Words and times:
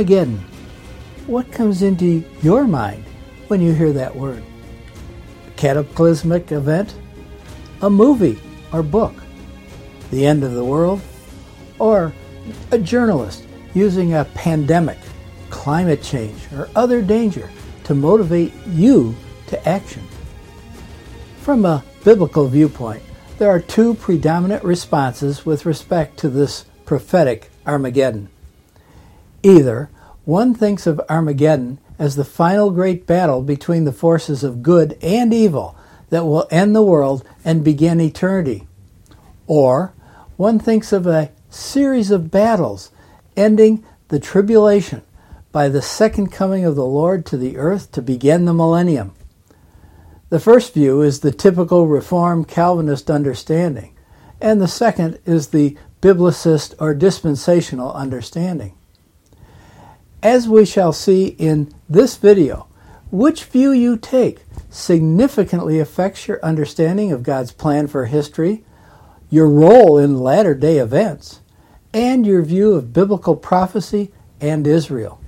Armageddon. 0.00 0.42
What 1.26 1.52
comes 1.52 1.82
into 1.82 2.24
your 2.40 2.66
mind 2.66 3.04
when 3.48 3.60
you 3.60 3.74
hear 3.74 3.92
that 3.92 4.16
word? 4.16 4.42
A 5.46 5.50
cataclysmic 5.58 6.52
event? 6.52 6.94
A 7.82 7.90
movie 7.90 8.40
or 8.72 8.82
book? 8.82 9.12
The 10.10 10.24
end 10.24 10.42
of 10.42 10.54
the 10.54 10.64
world? 10.64 11.02
Or 11.78 12.14
a 12.70 12.78
journalist 12.78 13.44
using 13.74 14.14
a 14.14 14.24
pandemic, 14.24 14.96
climate 15.50 16.02
change, 16.02 16.50
or 16.50 16.70
other 16.74 17.02
danger 17.02 17.50
to 17.84 17.94
motivate 17.94 18.54
you 18.68 19.14
to 19.48 19.68
action? 19.68 20.02
From 21.42 21.66
a 21.66 21.84
biblical 22.04 22.48
viewpoint, 22.48 23.02
there 23.36 23.50
are 23.50 23.60
two 23.60 23.92
predominant 23.92 24.64
responses 24.64 25.44
with 25.44 25.66
respect 25.66 26.18
to 26.20 26.30
this 26.30 26.64
prophetic 26.86 27.50
Armageddon. 27.66 28.30
Either 29.42 29.90
one 30.24 30.54
thinks 30.54 30.86
of 30.86 31.00
Armageddon 31.08 31.78
as 31.98 32.16
the 32.16 32.24
final 32.24 32.70
great 32.70 33.06
battle 33.06 33.42
between 33.42 33.84
the 33.84 33.92
forces 33.92 34.44
of 34.44 34.62
good 34.62 34.98
and 35.02 35.32
evil 35.32 35.76
that 36.10 36.24
will 36.24 36.46
end 36.50 36.74
the 36.74 36.82
world 36.82 37.24
and 37.44 37.64
begin 37.64 38.00
eternity. 38.00 38.66
Or 39.46 39.92
one 40.36 40.58
thinks 40.58 40.92
of 40.92 41.06
a 41.06 41.30
series 41.48 42.10
of 42.10 42.30
battles 42.30 42.90
ending 43.36 43.84
the 44.08 44.20
tribulation 44.20 45.02
by 45.52 45.68
the 45.68 45.82
second 45.82 46.28
coming 46.28 46.64
of 46.64 46.76
the 46.76 46.84
Lord 46.84 47.26
to 47.26 47.36
the 47.36 47.56
earth 47.56 47.90
to 47.92 48.02
begin 48.02 48.44
the 48.44 48.54
millennium. 48.54 49.12
The 50.28 50.40
first 50.40 50.74
view 50.74 51.02
is 51.02 51.20
the 51.20 51.32
typical 51.32 51.86
Reformed 51.88 52.46
Calvinist 52.46 53.10
understanding, 53.10 53.96
and 54.40 54.60
the 54.60 54.68
second 54.68 55.18
is 55.26 55.48
the 55.48 55.76
biblicist 56.00 56.74
or 56.78 56.94
dispensational 56.94 57.92
understanding. 57.92 58.74
As 60.22 60.46
we 60.48 60.66
shall 60.66 60.92
see 60.92 61.28
in 61.38 61.72
this 61.88 62.16
video, 62.16 62.66
which 63.10 63.44
view 63.44 63.72
you 63.72 63.96
take 63.96 64.44
significantly 64.68 65.78
affects 65.78 66.28
your 66.28 66.44
understanding 66.44 67.10
of 67.10 67.22
God's 67.22 67.52
plan 67.52 67.86
for 67.86 68.04
history, 68.04 68.62
your 69.30 69.48
role 69.48 69.96
in 69.96 70.18
latter 70.18 70.54
day 70.54 70.78
events, 70.78 71.40
and 71.94 72.26
your 72.26 72.42
view 72.42 72.74
of 72.74 72.92
biblical 72.92 73.34
prophecy 73.34 74.12
and 74.40 74.66
Israel. 74.66 75.20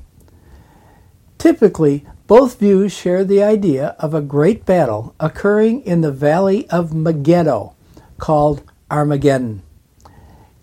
Typically, 1.39 2.05
both 2.27 2.59
views 2.61 2.93
share 2.93 3.25
the 3.25 3.43
idea 3.43 3.97
of 3.99 4.13
a 4.15 4.21
great 4.21 4.65
battle 4.65 5.15
occurring 5.19 5.83
in 5.83 6.03
the 6.03 6.13
valley 6.13 6.69
of 6.69 6.95
Megiddo, 6.95 7.75
called 8.19 8.63
Armageddon. 8.91 9.63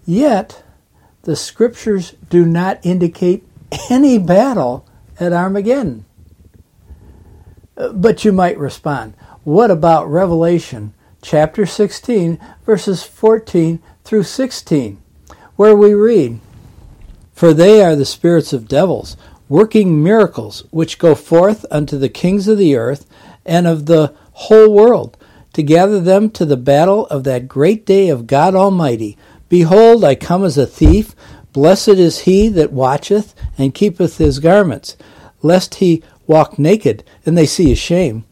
Yet, 0.05 0.63
the 1.23 1.35
scriptures 1.35 2.15
do 2.29 2.45
not 2.45 2.79
indicate 2.83 3.48
any 3.89 4.17
battle 4.17 4.85
at 5.19 5.33
Armageddon. 5.33 6.05
But 7.75 8.25
you 8.25 8.31
might 8.31 8.57
respond, 8.57 9.13
what 9.43 9.71
about 9.71 10.09
Revelation 10.09 10.93
chapter 11.21 11.65
16, 11.65 12.39
verses 12.65 13.03
14 13.03 13.79
through 14.03 14.23
16, 14.23 15.01
where 15.55 15.75
we 15.75 15.93
read, 15.93 16.39
For 17.33 17.53
they 17.53 17.81
are 17.83 17.95
the 17.95 18.05
spirits 18.05 18.53
of 18.53 18.67
devils, 18.67 19.15
working 19.47 20.03
miracles, 20.03 20.65
which 20.71 20.99
go 20.99 21.15
forth 21.15 21.65
unto 21.71 21.97
the 21.97 22.09
kings 22.09 22.47
of 22.47 22.57
the 22.57 22.75
earth 22.75 23.05
and 23.45 23.65
of 23.65 23.85
the 23.85 24.13
whole 24.33 24.73
world, 24.73 25.17
to 25.53 25.63
gather 25.63 25.99
them 25.99 26.29
to 26.31 26.45
the 26.45 26.57
battle 26.57 27.07
of 27.07 27.23
that 27.23 27.47
great 27.47 27.85
day 27.85 28.09
of 28.09 28.27
God 28.27 28.55
Almighty 28.55 29.17
Behold, 29.49 30.03
I 30.03 30.13
come 30.13 30.45
as 30.45 30.57
a 30.59 30.67
thief. 30.67 31.15
Blessed 31.59 31.89
is 31.89 32.19
he 32.19 32.47
that 32.47 32.71
watcheth 32.71 33.35
and 33.57 33.75
keepeth 33.75 34.17
his 34.17 34.39
garments, 34.39 34.95
lest 35.41 35.75
he 35.75 36.01
walk 36.25 36.57
naked 36.57 37.03
and 37.25 37.37
they 37.37 37.45
see 37.45 37.67
his 37.67 37.77
shame. 37.77 38.23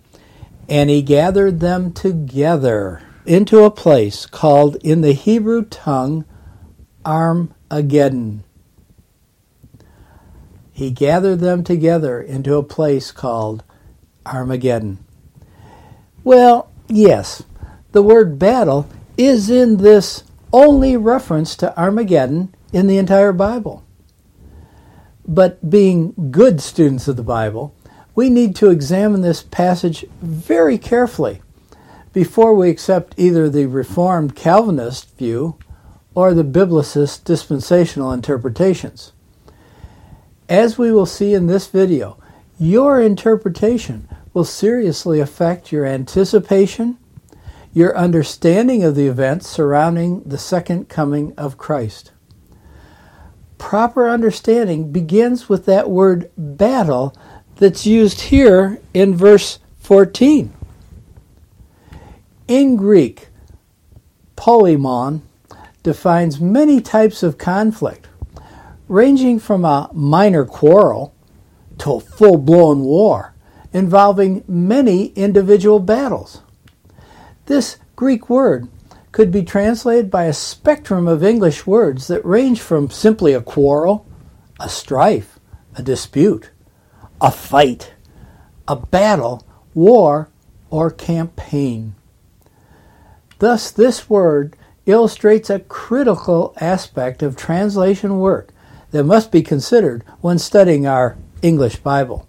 And 0.70 0.90
he 0.90 1.02
gathered 1.02 1.60
them 1.60 1.92
together 1.92 3.02
into 3.26 3.66
a 3.66 3.70
place 3.70 4.26
called 4.26 4.78
in 4.78 5.02
the 5.02 5.12
Hebrew 5.12 5.66
tongue 5.66 6.24
Armageddon. 7.06 8.46
He 10.72 10.90
gathered 10.90 11.42
them 11.42 11.66
together 11.66 12.22
into 12.22 12.56
a 12.56 12.64
place 12.64 13.12
called 13.12 13.62
Armageddon. 14.26 15.00
Well, 16.24 16.72
yes, 16.88 17.44
the 17.92 18.02
word 18.02 18.40
battle 18.40 18.88
is 19.18 19.50
in 19.50 19.80
this 19.80 20.24
only 20.54 20.96
reference 20.96 21.58
to 21.58 21.78
Armageddon 21.78 22.54
in 22.72 22.88
the 22.88 22.98
entire 22.98 23.32
Bible. 23.32 23.86
But 25.26 25.70
being 25.70 26.14
good 26.32 26.62
students 26.62 27.08
of 27.08 27.16
the 27.16 27.24
Bible, 27.24 27.76
we 28.16 28.30
need 28.30 28.56
to 28.58 28.70
examine 28.70 29.22
this 29.22 29.44
passage 29.44 30.06
very 30.22 30.78
carefully 30.78 31.42
before 32.14 32.54
we 32.54 32.70
accept 32.70 33.14
either 33.18 33.50
the 33.50 33.66
Reformed 33.66 34.36
Calvinist 34.36 35.16
view 35.18 35.58
or 36.16 36.34
the 36.34 36.44
Biblicist 36.44 37.24
dispensational 37.24 38.12
interpretations. 38.12 39.12
As 40.50 40.78
we 40.78 40.92
will 40.92 41.06
see 41.06 41.34
in 41.34 41.48
this 41.48 41.68
video, 41.68 42.18
your 42.58 43.02
interpretation 43.02 44.08
will 44.34 44.46
seriously 44.46 45.20
affect 45.20 45.72
your 45.72 45.86
anticipation 45.86 46.98
your 47.78 47.96
understanding 47.96 48.84
of 48.84 48.96
the 48.96 49.06
events 49.06 49.48
surrounding 49.48 50.24
the 50.24 50.38
second 50.40 50.90
coming 50.90 51.32
of 51.38 51.60
Christ. 51.60 52.12
Proper 53.58 54.10
understanding 54.10 54.92
begins 54.92 55.50
with 55.50 55.66
that 55.66 55.90
word 55.90 56.30
battle 56.38 57.16
that's 57.56 57.86
used 57.86 58.22
here 58.22 58.80
in 58.94 59.16
verse 59.16 59.60
14. 59.80 60.54
In 62.48 62.76
Greek, 62.76 63.30
polemon 64.36 65.22
defines 65.84 66.40
many 66.40 66.80
types 66.82 67.24
of 67.24 67.38
conflict, 67.38 68.08
ranging 68.88 69.40
from 69.40 69.66
a 69.66 69.90
minor 69.94 70.46
quarrel 70.46 71.14
to 71.80 71.94
a 71.94 72.00
full 72.00 72.38
blown 72.38 72.82
war 72.82 73.34
involving 73.74 74.44
many 74.48 75.08
individual 75.08 75.80
battles. 75.80 76.42
This 77.46 77.78
Greek 77.96 78.30
word 78.30 78.68
could 79.12 79.32
be 79.32 79.44
translated 79.44 80.12
by 80.12 80.26
a 80.26 80.34
spectrum 80.34 81.08
of 81.08 81.24
English 81.24 81.66
words 81.66 82.08
that 82.08 82.26
range 82.26 82.62
from 82.62 82.90
simply 82.90 83.34
a 83.34 83.42
quarrel, 83.42 84.06
a 84.60 84.70
strife, 84.70 85.40
a 85.76 85.82
dispute, 85.82 86.52
a 87.22 87.32
fight, 87.32 87.94
a 88.68 88.76
battle, 88.76 89.46
war, 89.74 90.30
or 90.70 90.92
campaign. 90.92 91.96
Thus, 93.40 93.72
this 93.72 94.10
word 94.10 94.56
illustrates 94.86 95.50
a 95.50 95.60
critical 95.60 96.54
aspect 96.60 97.22
of 97.22 97.36
translation 97.36 98.20
work 98.20 98.52
that 98.92 99.04
must 99.04 99.32
be 99.32 99.42
considered 99.42 100.04
when 100.22 100.40
studying 100.40 100.88
our 100.88 101.18
English 101.42 101.78
Bible. 101.78 102.28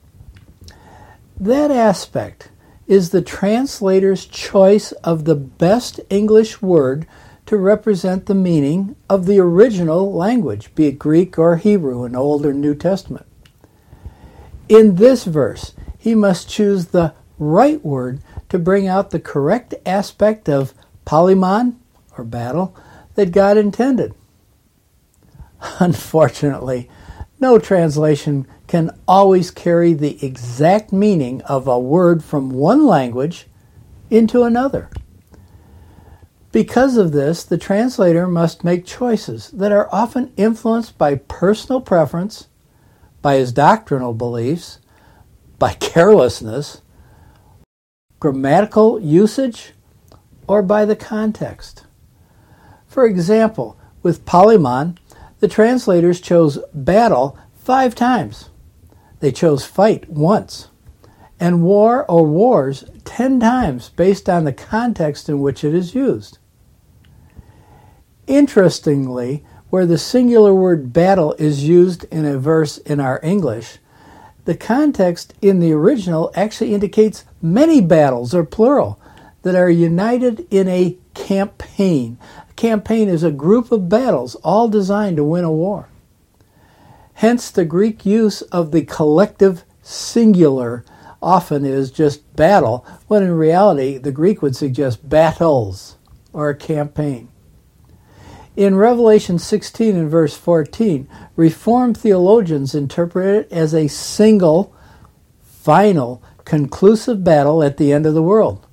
That 1.39 1.71
aspect 1.71 2.51
is 2.89 3.11
the 3.11 3.23
translator's 3.23 4.27
choice 4.27 4.93
of 5.05 5.25
the 5.25 5.37
best 5.37 6.01
English 6.09 6.61
word 6.61 7.07
to 7.45 7.57
represent 7.57 8.27
the 8.27 8.35
meaning 8.35 8.97
of 9.09 9.27
the 9.27 9.39
original 9.39 10.13
language, 10.13 10.75
be 10.75 10.87
it 10.87 10.99
Greek 10.99 11.39
or 11.39 11.57
Hebrew 11.57 12.05
in 12.05 12.17
Old 12.17 12.45
or 12.45 12.53
New 12.53 12.75
Testament. 12.75 13.27
In 14.69 14.97
this 14.97 15.25
verse, 15.25 15.75
he 15.99 16.15
must 16.15 16.49
choose 16.49 16.87
the 16.87 17.15
right 17.39 17.83
word 17.85 18.21
to 18.49 18.59
bring 18.59 18.87
out 18.87 19.11
the 19.11 19.21
correct 19.21 19.75
aspect 19.87 20.49
of 20.49 20.75
polemon, 21.07 21.77
or 22.17 22.25
battle, 22.25 22.75
that 23.15 23.33
God 23.33 23.57
intended. 23.57 24.15
Unfortunately, 25.79 26.89
no 27.41 27.59
translation 27.59 28.47
can 28.67 28.91
always 29.07 29.51
carry 29.51 29.93
the 29.93 30.25
exact 30.25 30.93
meaning 30.93 31.41
of 31.43 31.67
a 31.67 31.79
word 31.79 32.23
from 32.23 32.51
one 32.51 32.87
language 32.87 33.47
into 34.11 34.43
another. 34.43 34.91
Because 36.51 36.97
of 36.97 37.13
this, 37.13 37.45
the 37.45 37.59
translator 37.59 38.27
must 38.27 38.65
make 38.65 38.87
choices 38.87 39.51
that 39.51 39.71
are 39.71 39.89
often 39.93 40.33
influenced 40.37 40.97
by 40.97 41.17
personal 41.17 41.81
preference, 41.81 42.49
by 43.21 43.37
his 43.37 43.53
doctrinal 43.53 44.15
beliefs, 44.15 44.79
by 45.59 45.73
carelessness, 45.81 46.83
grammatical 48.19 48.99
usage, 49.01 49.73
or 50.47 50.63
by 50.63 50.85
the 50.85 50.97
context. 50.97 51.85
For 52.87 53.05
example, 53.05 53.79
with 54.03 54.25
polemon, 54.25 54.97
the 55.41 55.49
translators 55.49 56.21
chose 56.21 56.59
battle 56.75 57.39
five 57.55 57.95
times. 57.95 58.51
They 59.21 59.33
chose 59.33 59.65
fight 59.65 60.09
once, 60.09 60.69
and 61.41 61.63
war 61.63 62.05
or 62.11 62.25
wars 62.25 62.85
ten 63.05 63.41
times 63.41 63.91
based 63.91 64.29
on 64.29 64.45
the 64.45 64.53
context 64.53 65.29
in 65.29 65.41
which 65.41 65.65
it 65.65 65.75
is 65.75 65.95
used. 65.95 66.39
Interestingly, 68.27 69.45
where 69.71 69.87
the 69.87 69.99
singular 69.99 70.55
word 70.55 70.93
battle 70.93 71.35
is 71.35 71.65
used 71.65 72.05
in 72.05 72.25
a 72.25 72.39
verse 72.39 72.79
in 72.79 73.01
our 73.01 73.21
English, 73.23 73.79
the 74.45 74.57
context 74.57 75.35
in 75.43 75.61
the 75.61 75.73
original 75.73 76.33
actually 76.35 76.75
indicates 76.75 77.25
many 77.43 77.81
battles, 77.81 78.35
or 78.35 78.45
plural, 78.45 78.99
that 79.43 79.55
are 79.55 79.71
united 79.71 80.47
in 80.51 80.69
a 80.69 80.97
campaign. 81.15 82.19
Campaign 82.59 83.09
is 83.09 83.23
a 83.23 83.31
group 83.31 83.71
of 83.71 83.89
battles, 83.89 84.35
all 84.43 84.69
designed 84.69 85.17
to 85.17 85.23
win 85.23 85.45
a 85.45 85.53
war. 85.53 85.91
Hence, 87.15 87.53
the 87.53 87.65
Greek 87.65 88.05
use 88.05 88.43
of 88.43 88.73
the 88.73 88.83
collective 88.83 89.63
singular 89.81 90.85
often 91.23 91.65
is 91.65 91.93
just 91.93 92.35
battle, 92.35 92.85
when 93.07 93.23
in 93.23 93.31
reality, 93.31 93.97
the 93.97 94.11
Greek 94.11 94.43
would 94.43 94.57
suggest 94.57 95.09
battles 95.09 95.99
or 96.33 96.49
a 96.49 96.57
campaign. 96.57 97.29
In 98.57 98.75
Revelation 98.75 99.39
16 99.39 99.95
and 99.95 100.11
verse 100.11 100.37
14, 100.37 101.09
Reformed 101.37 101.97
theologians 101.97 102.75
interpret 102.75 103.25
it 103.25 103.53
as 103.53 103.73
a 103.73 103.87
single, 103.87 104.75
final, 105.43 106.21
conclusive 106.45 107.23
battle 107.23 107.63
at 107.63 107.77
the 107.77 107.93
end 107.93 108.05
of 108.05 108.15
the 108.15 108.23
world. 108.23 108.67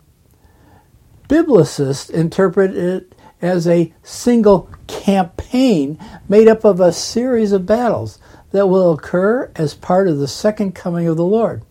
Biblicists 1.29 2.09
interpret 2.09 2.75
it 2.75 3.14
as 3.41 3.67
a 3.67 3.93
single 4.03 4.69
campaign 4.87 5.99
made 6.27 6.47
up 6.47 6.63
of 6.63 6.79
a 6.79 6.91
series 6.91 7.51
of 7.51 7.65
battles 7.65 8.19
that 8.51 8.67
will 8.67 8.93
occur 8.93 9.51
as 9.55 9.73
part 9.73 10.07
of 10.07 10.17
the 10.17 10.27
second 10.27 10.73
coming 10.73 11.07
of 11.07 11.17
the 11.17 11.25
Lord. 11.25 11.63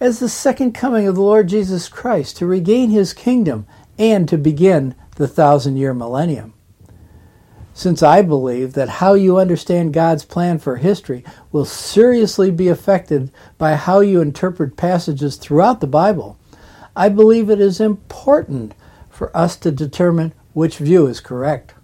As 0.00 0.18
the 0.18 0.28
second 0.28 0.72
coming 0.72 1.06
of 1.06 1.14
the 1.14 1.22
Lord 1.22 1.48
Jesus 1.48 1.88
Christ 1.88 2.36
to 2.38 2.46
regain 2.46 2.90
his 2.90 3.12
kingdom 3.12 3.66
and 3.98 4.28
to 4.28 4.36
begin 4.36 4.94
the 5.16 5.28
thousand 5.28 5.76
year 5.76 5.94
millennium 5.94 6.54
since 7.76 8.04
I 8.04 8.22
believe 8.22 8.74
that 8.74 8.88
how 8.88 9.14
you 9.14 9.36
understand 9.36 9.92
God's 9.92 10.24
plan 10.24 10.60
for 10.60 10.76
history 10.76 11.24
will 11.50 11.64
seriously 11.64 12.52
be 12.52 12.68
affected 12.68 13.32
by 13.58 13.74
how 13.74 13.98
you 13.98 14.20
interpret 14.20 14.76
passages 14.76 15.36
throughout 15.36 15.80
the 15.80 15.88
Bible, 15.88 16.38
I 16.94 17.08
believe 17.08 17.50
it 17.50 17.60
is 17.60 17.80
important 17.80 18.74
for 19.14 19.34
us 19.36 19.56
to 19.56 19.70
determine 19.70 20.34
which 20.52 20.78
view 20.78 21.06
is 21.06 21.20
correct. 21.20 21.74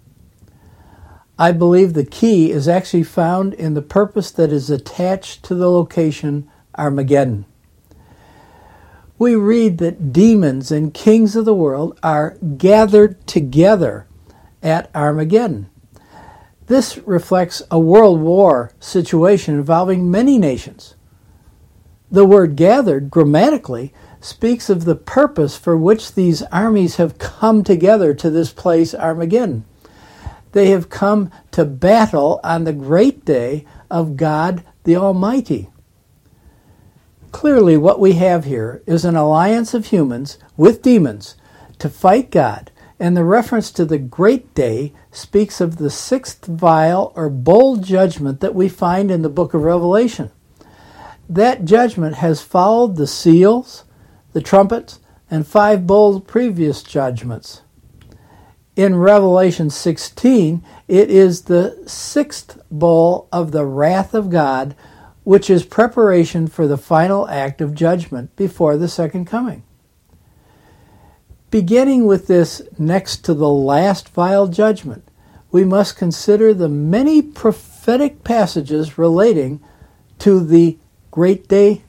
I 1.39 1.51
believe 1.51 1.93
the 1.93 2.05
key 2.05 2.51
is 2.51 2.67
actually 2.67 3.03
found 3.03 3.53
in 3.53 3.73
the 3.73 3.81
purpose 3.81 4.29
that 4.31 4.51
is 4.51 4.69
attached 4.69 5.43
to 5.45 5.55
the 5.55 5.71
location 5.71 6.49
Armageddon. 6.77 7.45
We 9.17 9.35
read 9.35 9.77
that 9.79 10.13
demons 10.13 10.71
and 10.71 10.93
kings 10.93 11.35
of 11.35 11.45
the 11.45 11.53
world 11.53 11.97
are 12.03 12.37
gathered 12.57 13.25
together 13.27 14.07
at 14.61 14.89
Armageddon. 14.93 15.69
This 16.67 16.97
reflects 16.99 17.61
a 17.71 17.79
world 17.79 18.21
war 18.21 18.71
situation 18.79 19.55
involving 19.55 20.11
many 20.11 20.37
nations. 20.37 20.95
The 22.09 22.25
word 22.25 22.55
gathered, 22.55 23.09
grammatically, 23.09 23.93
speaks 24.21 24.69
of 24.69 24.85
the 24.85 24.95
purpose 24.95 25.57
for 25.57 25.75
which 25.75 26.13
these 26.13 26.41
armies 26.43 26.95
have 26.95 27.17
come 27.17 27.63
together 27.63 28.13
to 28.13 28.29
this 28.29 28.51
place, 28.53 28.93
Armageddon. 28.95 29.65
They 30.51 30.69
have 30.69 30.89
come 30.89 31.31
to 31.51 31.65
battle 31.65 32.39
on 32.43 32.63
the 32.63 32.73
great 32.73 33.25
day 33.25 33.65
of 33.89 34.17
God 34.17 34.63
the 34.83 34.95
Almighty. 34.95 35.69
Clearly, 37.31 37.77
what 37.77 37.99
we 37.99 38.13
have 38.13 38.45
here 38.45 38.83
is 38.85 39.05
an 39.05 39.15
alliance 39.15 39.73
of 39.73 39.87
humans 39.87 40.37
with 40.57 40.81
demons 40.81 41.35
to 41.79 41.89
fight 41.89 42.29
God 42.29 42.71
and 43.01 43.17
the 43.17 43.23
reference 43.23 43.71
to 43.71 43.83
the 43.83 43.97
great 43.97 44.53
day 44.53 44.93
speaks 45.11 45.59
of 45.59 45.77
the 45.77 45.89
sixth 45.89 46.45
vial 46.45 47.11
or 47.15 47.31
bowl 47.31 47.77
judgment 47.77 48.41
that 48.41 48.53
we 48.53 48.69
find 48.69 49.09
in 49.09 49.23
the 49.23 49.29
book 49.29 49.55
of 49.55 49.63
Revelation. 49.63 50.29
That 51.27 51.65
judgment 51.65 52.17
has 52.17 52.43
followed 52.43 52.97
the 52.97 53.07
seals, 53.07 53.85
the 54.33 54.41
trumpets, 54.41 54.99
and 55.29 55.47
five 55.47 55.87
bowl 55.87 56.19
previous 56.19 56.83
judgments. 56.83 57.61
In 58.75 58.95
Revelation 58.95 59.69
16, 59.69 60.63
it 60.87 61.09
is 61.09 61.43
the 61.43 61.83
sixth 61.85 62.59
bowl 62.69 63.27
of 63.31 63.51
the 63.51 63.65
wrath 63.65 64.13
of 64.13 64.29
God, 64.29 64.75
which 65.23 65.49
is 65.49 65.65
preparation 65.65 66.47
for 66.47 66.67
the 66.67 66.77
final 66.77 67.27
act 67.27 67.61
of 67.61 67.75
judgment 67.75 68.35
before 68.35 68.77
the 68.77 68.87
second 68.87 69.25
coming. 69.25 69.63
Beginning 71.49 72.05
with 72.05 72.27
this 72.27 72.61
next 72.79 73.25
to 73.25 73.33
the 73.33 73.49
last 73.49 74.09
vial 74.09 74.47
judgment, 74.47 75.05
we 75.51 75.65
must 75.65 75.97
consider 75.97 76.53
the 76.53 76.69
many 76.69 77.21
prophetic 77.21 78.23
passages 78.23 78.97
relating 78.97 79.59
to 80.19 80.39
the 80.39 80.77
great 81.11 81.49
day, 81.49 81.83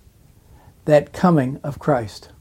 that 0.85 1.13
coming 1.13 1.61
of 1.63 1.79
Christ. 1.79 2.32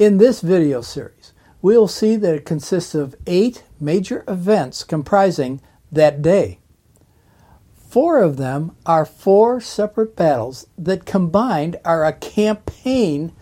In 0.00 0.16
this 0.16 0.40
video 0.40 0.80
series, 0.80 1.34
we 1.60 1.76
will 1.76 1.86
see 1.86 2.16
that 2.16 2.34
it 2.34 2.46
consists 2.46 2.94
of 2.94 3.14
eight 3.26 3.64
major 3.78 4.24
events 4.26 4.82
comprising 4.82 5.60
that 5.92 6.22
day. 6.22 6.58
Four 7.74 8.22
of 8.22 8.38
them 8.38 8.74
are 8.86 9.04
four 9.04 9.60
separate 9.60 10.16
battles 10.16 10.66
that 10.78 11.04
combined 11.04 11.76
are 11.84 12.06
a 12.06 12.14
campaign 12.14 13.32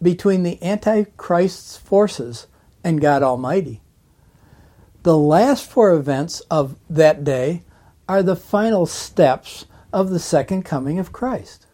between 0.00 0.44
the 0.44 0.62
Antichrist's 0.62 1.76
forces 1.76 2.46
and 2.84 3.00
God 3.00 3.24
Almighty. 3.24 3.82
The 5.02 5.18
last 5.18 5.68
four 5.68 5.90
events 5.90 6.38
of 6.48 6.76
that 6.88 7.24
day 7.24 7.64
are 8.08 8.22
the 8.22 8.36
final 8.36 8.86
steps 8.86 9.66
of 9.92 10.10
the 10.10 10.20
second 10.20 10.62
coming 10.62 11.00
of 11.00 11.10
Christ. 11.10 11.66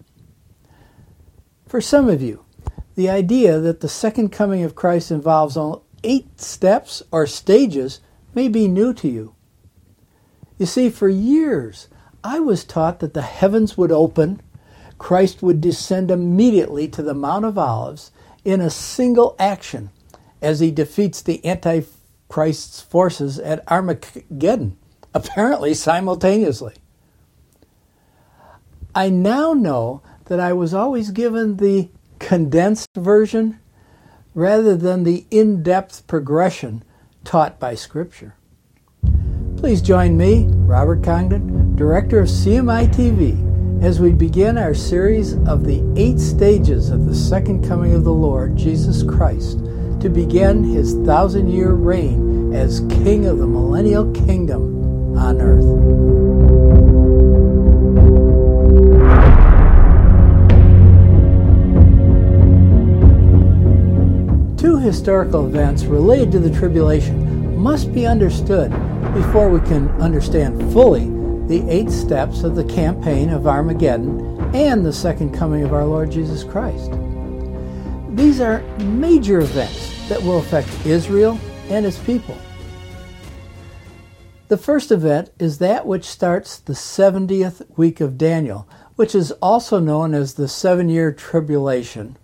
For 1.66 1.82
some 1.82 2.08
of 2.08 2.22
you, 2.22 2.45
the 2.96 3.08
idea 3.10 3.60
that 3.60 3.80
the 3.80 3.88
second 3.88 4.30
coming 4.30 4.64
of 4.64 4.74
Christ 4.74 5.10
involves 5.10 5.56
only 5.56 5.80
eight 6.02 6.40
steps 6.40 7.02
or 7.12 7.26
stages 7.26 8.00
may 8.34 8.48
be 8.48 8.66
new 8.66 8.92
to 8.94 9.08
you. 9.08 9.34
You 10.58 10.66
see, 10.66 10.88
for 10.90 11.08
years, 11.08 11.88
I 12.24 12.40
was 12.40 12.64
taught 12.64 13.00
that 13.00 13.14
the 13.14 13.22
heavens 13.22 13.76
would 13.76 13.92
open, 13.92 14.40
Christ 14.98 15.42
would 15.42 15.60
descend 15.60 16.10
immediately 16.10 16.88
to 16.88 17.02
the 17.02 17.14
Mount 17.14 17.44
of 17.44 17.58
Olives, 17.58 18.10
in 18.44 18.60
a 18.60 18.70
single 18.70 19.36
action 19.38 19.90
as 20.40 20.60
he 20.60 20.70
defeats 20.70 21.20
the 21.20 21.44
Antichrist's 21.44 22.80
forces 22.80 23.38
at 23.38 23.70
Armageddon, 23.70 24.78
apparently 25.12 25.74
simultaneously. 25.74 26.74
I 28.94 29.10
now 29.10 29.52
know 29.52 30.02
that 30.26 30.40
I 30.40 30.54
was 30.54 30.72
always 30.72 31.10
given 31.10 31.58
the 31.58 31.90
condensed 32.18 32.90
version 32.94 33.58
rather 34.34 34.76
than 34.76 35.04
the 35.04 35.26
in 35.30 35.62
depth 35.62 36.06
progression 36.06 36.82
taught 37.24 37.58
by 37.58 37.74
Scripture. 37.74 38.34
Please 39.56 39.80
join 39.80 40.16
me, 40.16 40.46
Robert 40.48 41.02
Congdon, 41.02 41.74
Director 41.76 42.20
of 42.20 42.28
CMI 42.28 42.92
TV 42.94 43.82
as 43.82 44.00
we 44.00 44.12
begin 44.12 44.56
our 44.56 44.74
series 44.74 45.34
of 45.46 45.64
the 45.64 45.82
eight 45.96 46.18
stages 46.18 46.90
of 46.90 47.06
the 47.06 47.14
second 47.14 47.66
coming 47.66 47.94
of 47.94 48.04
the 48.04 48.12
Lord 48.12 48.56
Jesus 48.56 49.02
Christ 49.02 49.58
to 50.00 50.08
begin 50.08 50.64
his 50.64 50.94
thousand 51.06 51.48
year 51.48 51.72
reign 51.72 52.54
as 52.54 52.80
King 52.80 53.26
of 53.26 53.38
the 53.38 53.46
millennial 53.46 54.10
kingdom 54.12 55.16
on 55.16 55.40
earth. 55.40 56.85
Two 64.66 64.78
historical 64.78 65.46
events 65.46 65.84
related 65.84 66.32
to 66.32 66.40
the 66.40 66.50
tribulation 66.50 67.56
must 67.56 67.94
be 67.94 68.04
understood 68.04 68.72
before 69.14 69.48
we 69.48 69.60
can 69.60 69.88
understand 70.00 70.60
fully 70.72 71.04
the 71.46 71.64
eight 71.70 71.88
steps 71.88 72.42
of 72.42 72.56
the 72.56 72.64
campaign 72.64 73.30
of 73.30 73.46
Armageddon 73.46 74.40
and 74.56 74.84
the 74.84 74.92
second 74.92 75.32
coming 75.32 75.62
of 75.62 75.72
our 75.72 75.84
Lord 75.84 76.10
Jesus 76.10 76.42
Christ. 76.42 76.90
These 78.16 78.40
are 78.40 78.60
major 78.78 79.38
events 79.38 80.08
that 80.08 80.20
will 80.20 80.38
affect 80.38 80.84
Israel 80.84 81.38
and 81.68 81.86
its 81.86 82.00
people. 82.00 82.36
The 84.48 84.58
first 84.58 84.90
event 84.90 85.30
is 85.38 85.58
that 85.58 85.86
which 85.86 86.04
starts 86.04 86.58
the 86.58 86.72
70th 86.72 87.78
week 87.78 88.00
of 88.00 88.18
Daniel, 88.18 88.68
which 88.96 89.14
is 89.14 89.30
also 89.40 89.78
known 89.78 90.12
as 90.12 90.34
the 90.34 90.48
seven 90.48 90.88
year 90.88 91.12
tribulation, 91.12 92.16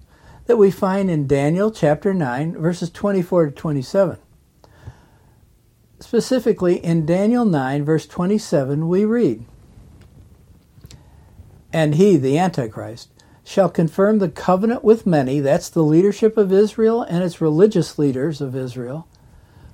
that 0.53 0.59
we 0.59 0.71
find 0.71 1.09
in 1.09 1.27
Daniel 1.27 1.71
chapter 1.71 2.13
9, 2.13 2.59
verses 2.59 2.91
24 2.91 3.47
to 3.47 3.53
27. 3.53 4.19
Specifically, 5.99 6.77
in 6.77 7.07
Daniel 7.07 7.47
9, 7.47 7.87
verse 7.87 8.07
27, 8.07 8.87
we 8.87 9.07
read 9.07 9.47
And 11.73 11.95
he, 11.95 12.19
the 12.19 12.37
Antichrist, 12.37 13.09
shall 13.43 13.71
confirm 13.71 14.19
the 14.19 14.29
covenant 14.29 14.85
with 14.85 15.07
many, 15.07 15.41
that's 15.41 15.71
the 15.71 15.83
leadership 15.83 16.37
of 16.37 16.53
Israel 16.53 17.01
and 17.01 17.25
its 17.25 17.41
religious 17.41 17.99
leaders 17.99 18.43
of 18.43 18.55
Israel, 18.55 19.09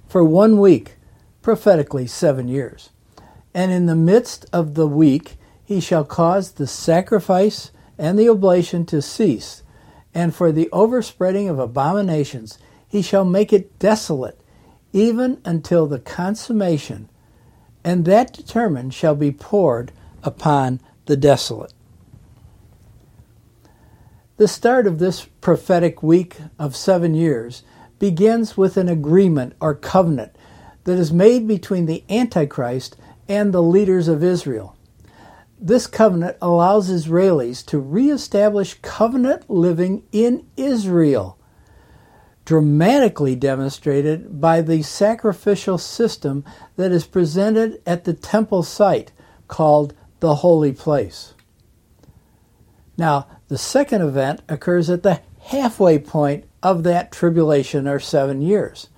for 0.06 0.22
one 0.22 0.60
week, 0.60 0.94
prophetically 1.42 2.06
seven 2.06 2.46
years. 2.46 2.90
And 3.52 3.72
in 3.72 3.86
the 3.86 3.96
midst 3.96 4.46
of 4.52 4.74
the 4.74 4.86
week 4.86 5.38
he 5.64 5.80
shall 5.80 6.04
cause 6.04 6.52
the 6.52 6.68
sacrifice 6.68 7.72
and 7.98 8.16
the 8.16 8.28
oblation 8.28 8.86
to 8.86 9.02
cease, 9.02 9.64
and 10.18 10.34
for 10.34 10.50
the 10.50 10.68
overspreading 10.72 11.48
of 11.48 11.60
abominations 11.60 12.58
he 12.88 13.00
shall 13.00 13.24
make 13.24 13.52
it 13.52 13.78
desolate, 13.78 14.40
even 14.92 15.40
until 15.44 15.86
the 15.86 16.00
consummation, 16.00 17.08
and 17.84 18.04
that 18.04 18.32
determined 18.32 18.92
shall 18.92 19.14
be 19.14 19.30
poured 19.30 19.92
upon 20.24 20.80
the 21.06 21.16
desolate. 21.16 21.72
The 24.38 24.48
start 24.48 24.88
of 24.88 24.98
this 24.98 25.24
prophetic 25.40 26.02
week 26.02 26.38
of 26.58 26.74
seven 26.74 27.14
years 27.14 27.62
begins 28.00 28.56
with 28.56 28.76
an 28.76 28.88
agreement 28.88 29.52
or 29.60 29.72
covenant 29.72 30.34
that 30.82 30.98
is 30.98 31.12
made 31.12 31.46
between 31.46 31.86
the 31.86 32.02
Antichrist 32.10 32.96
and 33.28 33.54
the 33.54 33.62
leaders 33.62 34.08
of 34.08 34.24
Israel. 34.24 34.76
This 35.60 35.86
covenant 35.86 36.36
allows 36.40 36.88
Israelis 36.88 37.66
to 37.66 37.78
reestablish 37.78 38.78
covenant 38.80 39.50
living 39.50 40.04
in 40.12 40.46
Israel, 40.56 41.36
dramatically 42.44 43.34
demonstrated 43.34 44.40
by 44.40 44.60
the 44.60 44.82
sacrificial 44.82 45.76
system 45.76 46.44
that 46.76 46.92
is 46.92 47.06
presented 47.06 47.82
at 47.84 48.04
the 48.04 48.14
temple 48.14 48.62
site 48.62 49.10
called 49.48 49.94
the 50.20 50.36
Holy 50.36 50.72
Place. 50.72 51.34
Now, 52.96 53.26
the 53.48 53.58
second 53.58 54.02
event 54.02 54.42
occurs 54.48 54.88
at 54.88 55.02
the 55.02 55.20
halfway 55.40 55.98
point 55.98 56.44
of 56.62 56.84
that 56.84 57.10
tribulation 57.10 57.88
or 57.88 57.98
seven 57.98 58.42
years, 58.42 58.88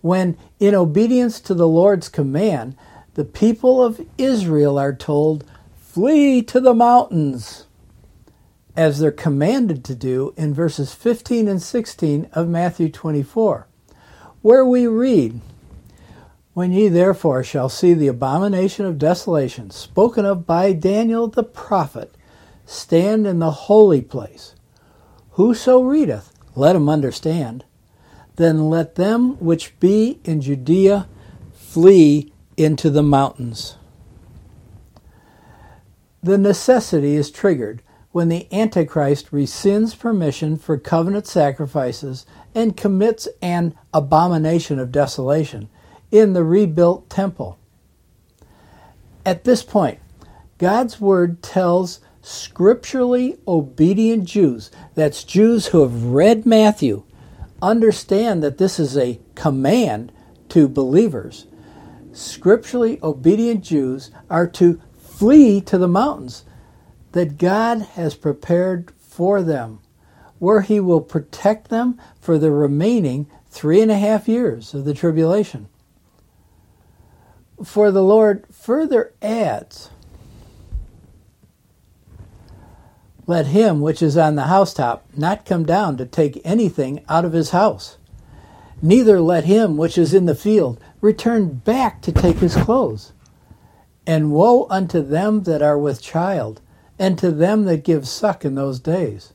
when, 0.00 0.36
in 0.60 0.74
obedience 0.74 1.40
to 1.40 1.54
the 1.54 1.68
Lord's 1.68 2.08
command, 2.08 2.76
the 3.14 3.24
people 3.24 3.82
of 3.82 4.00
Israel 4.16 4.78
are 4.78 4.94
told, 4.94 5.44
Flee 5.98 6.42
to 6.42 6.60
the 6.60 6.74
mountains, 6.74 7.66
as 8.76 9.00
they're 9.00 9.10
commanded 9.10 9.82
to 9.82 9.96
do 9.96 10.32
in 10.36 10.54
verses 10.54 10.94
15 10.94 11.48
and 11.48 11.60
16 11.60 12.28
of 12.34 12.48
Matthew 12.48 12.88
24, 12.88 13.66
where 14.40 14.64
we 14.64 14.86
read, 14.86 15.40
When 16.54 16.70
ye 16.70 16.86
therefore 16.86 17.42
shall 17.42 17.68
see 17.68 17.94
the 17.94 18.06
abomination 18.06 18.86
of 18.86 18.96
desolation 18.96 19.70
spoken 19.70 20.24
of 20.24 20.46
by 20.46 20.72
Daniel 20.72 21.26
the 21.26 21.42
prophet 21.42 22.14
stand 22.64 23.26
in 23.26 23.40
the 23.40 23.50
holy 23.50 24.00
place, 24.00 24.54
whoso 25.30 25.80
readeth, 25.80 26.32
let 26.54 26.76
him 26.76 26.88
understand. 26.88 27.64
Then 28.36 28.70
let 28.70 28.94
them 28.94 29.36
which 29.40 29.76
be 29.80 30.20
in 30.22 30.42
Judea 30.42 31.08
flee 31.54 32.32
into 32.56 32.88
the 32.88 33.02
mountains. 33.02 33.74
The 36.22 36.38
necessity 36.38 37.14
is 37.14 37.30
triggered 37.30 37.82
when 38.10 38.28
the 38.28 38.48
Antichrist 38.52 39.30
rescinds 39.30 39.96
permission 39.98 40.56
for 40.56 40.78
covenant 40.78 41.26
sacrifices 41.26 42.26
and 42.54 42.76
commits 42.76 43.28
an 43.40 43.74
abomination 43.94 44.78
of 44.78 44.90
desolation 44.90 45.68
in 46.10 46.32
the 46.32 46.42
rebuilt 46.42 47.08
temple. 47.10 47.58
At 49.24 49.44
this 49.44 49.62
point, 49.62 50.00
God's 50.56 51.00
word 51.00 51.42
tells 51.42 52.00
scripturally 52.22 53.38
obedient 53.46 54.24
Jews, 54.24 54.70
that's 54.94 55.22
Jews 55.22 55.68
who 55.68 55.82
have 55.82 56.04
read 56.04 56.46
Matthew, 56.46 57.04
understand 57.62 58.42
that 58.42 58.58
this 58.58 58.80
is 58.80 58.96
a 58.96 59.20
command 59.34 60.12
to 60.48 60.68
believers. 60.68 61.46
Scripturally 62.12 62.98
obedient 63.02 63.62
Jews 63.62 64.10
are 64.28 64.46
to 64.48 64.80
flee 65.18 65.60
to 65.60 65.76
the 65.76 65.88
mountains 65.88 66.44
that 67.10 67.38
God 67.38 67.80
has 67.94 68.14
prepared 68.14 68.92
for 69.00 69.42
them, 69.42 69.80
where 70.38 70.60
He 70.60 70.78
will 70.78 71.00
protect 71.00 71.70
them 71.70 72.00
for 72.20 72.38
the 72.38 72.52
remaining 72.52 73.26
three 73.50 73.80
and 73.80 73.90
a 73.90 73.98
half 73.98 74.28
years 74.28 74.74
of 74.74 74.84
the 74.84 74.94
tribulation. 74.94 75.68
For 77.64 77.90
the 77.90 78.04
Lord 78.04 78.46
further 78.52 79.12
adds, 79.20 79.90
Let 83.26 83.48
him 83.48 83.80
which 83.80 84.00
is 84.00 84.16
on 84.16 84.36
the 84.36 84.44
housetop 84.44 85.04
not 85.16 85.44
come 85.44 85.64
down 85.64 85.96
to 85.96 86.06
take 86.06 86.40
anything 86.44 87.04
out 87.08 87.24
of 87.24 87.32
his 87.32 87.50
house. 87.50 87.98
Neither 88.80 89.20
let 89.20 89.44
him 89.44 89.76
which 89.76 89.98
is 89.98 90.14
in 90.14 90.26
the 90.26 90.34
field 90.36 90.80
return 91.00 91.54
back 91.54 92.00
to 92.02 92.12
take 92.12 92.36
his 92.36 92.54
clothes. 92.54 93.12
And 94.08 94.32
woe 94.32 94.66
unto 94.68 95.00
them 95.00 95.44
that 95.44 95.62
are 95.62 95.78
with 95.78 96.02
child, 96.02 96.60
and 96.98 97.16
to 97.18 97.30
them 97.30 97.64
that 97.66 97.84
give 97.84 98.08
suck 98.08 98.44
in 98.44 98.56
those 98.56 98.80
days. 98.80 99.34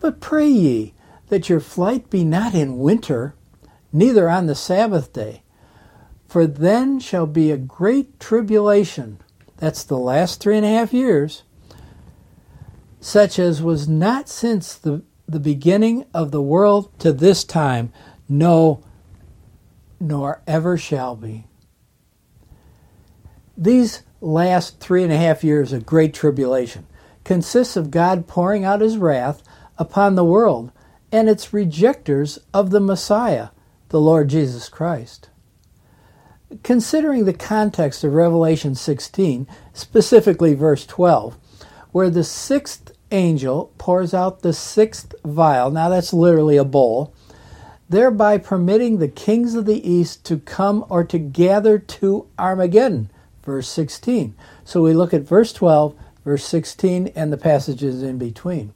But 0.00 0.20
pray 0.20 0.48
ye 0.48 0.92
that 1.28 1.48
your 1.48 1.60
flight 1.60 2.10
be 2.10 2.24
not 2.24 2.54
in 2.54 2.78
winter, 2.78 3.34
neither 3.90 4.28
on 4.28 4.44
the 4.44 4.54
Sabbath 4.54 5.14
day, 5.14 5.42
for 6.28 6.46
then 6.46 7.00
shall 7.00 7.26
be 7.26 7.50
a 7.50 7.56
great 7.56 8.20
tribulation. 8.20 9.18
That's 9.56 9.82
the 9.82 9.96
last 9.96 10.40
three 10.40 10.58
and 10.58 10.66
a 10.66 10.68
half 10.68 10.92
years 10.92 11.44
such 13.06 13.38
as 13.38 13.62
was 13.62 13.86
not 13.86 14.28
since 14.28 14.74
the, 14.74 15.00
the 15.28 15.38
beginning 15.38 16.04
of 16.12 16.32
the 16.32 16.42
world 16.42 16.90
to 16.98 17.12
this 17.12 17.44
time, 17.44 17.92
no, 18.28 18.82
nor 20.00 20.42
ever 20.44 20.76
shall 20.76 21.14
be. 21.14 21.46
These 23.56 24.02
last 24.20 24.80
three 24.80 25.02
and 25.02 25.12
a 25.12 25.16
half 25.16 25.42
years 25.42 25.72
of 25.72 25.86
great 25.86 26.12
tribulation 26.12 26.86
consists 27.24 27.76
of 27.76 27.90
God 27.90 28.26
pouring 28.26 28.64
out 28.64 28.82
his 28.82 28.98
wrath 28.98 29.42
upon 29.78 30.14
the 30.14 30.24
world 30.24 30.70
and 31.10 31.28
its 31.28 31.52
rejectors 31.52 32.38
of 32.52 32.70
the 32.70 32.80
Messiah, 32.80 33.48
the 33.88 34.00
Lord 34.00 34.28
Jesus 34.28 34.68
Christ. 34.68 35.30
Considering 36.62 37.24
the 37.24 37.32
context 37.32 38.04
of 38.04 38.12
Revelation 38.12 38.74
16, 38.74 39.46
specifically 39.72 40.54
verse 40.54 40.84
12, 40.84 41.38
where 41.92 42.10
the 42.10 42.24
sixth 42.24 42.92
angel 43.10 43.72
pours 43.78 44.12
out 44.12 44.42
the 44.42 44.52
sixth 44.52 45.14
vial, 45.24 45.70
now 45.70 45.88
that's 45.88 46.12
literally 46.12 46.56
a 46.56 46.64
bowl, 46.64 47.14
thereby 47.88 48.36
permitting 48.36 48.98
the 48.98 49.08
kings 49.08 49.54
of 49.54 49.64
the 49.64 49.88
east 49.88 50.24
to 50.26 50.38
come 50.38 50.84
or 50.88 51.04
to 51.04 51.18
gather 51.18 51.78
to 51.78 52.28
Armageddon. 52.38 53.10
Verse 53.46 53.68
16. 53.68 54.34
So 54.64 54.82
we 54.82 54.92
look 54.92 55.14
at 55.14 55.22
verse 55.22 55.52
12, 55.52 55.94
verse 56.24 56.44
16, 56.44 57.12
and 57.14 57.32
the 57.32 57.38
passages 57.38 58.02
in 58.02 58.18
between. 58.18 58.74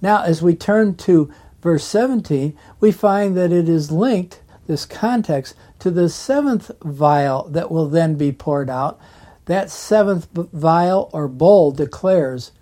Now, 0.00 0.22
as 0.22 0.40
we 0.40 0.54
turn 0.54 0.94
to 0.98 1.32
verse 1.60 1.84
17, 1.84 2.56
we 2.78 2.92
find 2.92 3.36
that 3.36 3.50
it 3.50 3.68
is 3.68 3.90
linked, 3.90 4.40
this 4.68 4.86
context, 4.86 5.56
to 5.80 5.90
the 5.90 6.08
seventh 6.08 6.70
vial 6.80 7.48
that 7.48 7.72
will 7.72 7.88
then 7.88 8.14
be 8.14 8.30
poured 8.30 8.70
out. 8.70 9.00
That 9.46 9.68
seventh 9.68 10.28
vial 10.32 11.10
or 11.12 11.26
bowl 11.26 11.72
declares, 11.72 12.52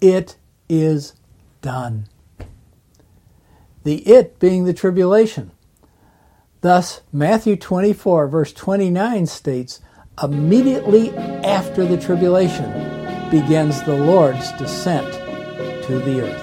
It 0.00 0.36
is 0.70 1.12
done. 1.60 2.06
The 3.84 3.98
it 4.08 4.38
being 4.38 4.64
the 4.64 4.72
tribulation. 4.72 5.50
Thus, 6.62 7.02
Matthew 7.12 7.56
24, 7.56 8.28
verse 8.28 8.52
29 8.54 9.26
states, 9.26 9.80
immediately 10.22 11.16
after 11.16 11.84
the 11.84 11.96
tribulation 11.96 12.70
begins 13.30 13.82
the 13.82 13.96
Lord's 13.96 14.52
descent 14.52 15.12
to 15.84 15.98
the 15.98 16.20
earth. 16.22 16.42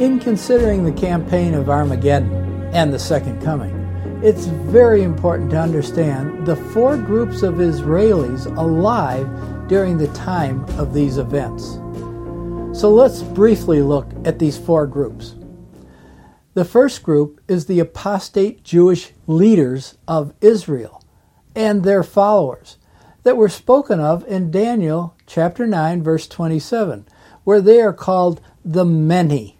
In 0.00 0.18
considering 0.18 0.84
the 0.84 0.92
campaign 0.92 1.54
of 1.54 1.68
Armageddon, 1.68 2.44
and 2.74 2.92
the 2.92 2.98
second 2.98 3.40
coming. 3.40 3.72
It's 4.22 4.46
very 4.46 5.02
important 5.02 5.50
to 5.52 5.60
understand 5.60 6.44
the 6.46 6.56
four 6.56 6.96
groups 6.96 7.42
of 7.42 7.54
Israelis 7.54 8.46
alive 8.56 9.28
during 9.68 9.96
the 9.96 10.08
time 10.08 10.64
of 10.76 10.92
these 10.92 11.18
events. 11.18 11.78
So 12.74 12.90
let's 12.90 13.22
briefly 13.22 13.82
look 13.82 14.08
at 14.24 14.40
these 14.40 14.58
four 14.58 14.88
groups. 14.88 15.36
The 16.54 16.64
first 16.64 17.04
group 17.04 17.40
is 17.46 17.66
the 17.66 17.78
apostate 17.78 18.64
Jewish 18.64 19.12
leaders 19.28 19.96
of 20.08 20.34
Israel 20.40 21.02
and 21.54 21.84
their 21.84 22.02
followers 22.02 22.76
that 23.22 23.36
were 23.36 23.48
spoken 23.48 24.00
of 24.00 24.26
in 24.26 24.50
Daniel 24.50 25.16
chapter 25.24 25.68
9 25.68 26.02
verse 26.02 26.26
27 26.26 27.06
where 27.44 27.60
they 27.60 27.80
are 27.80 27.92
called 27.92 28.40
the 28.64 28.84
many 28.84 29.56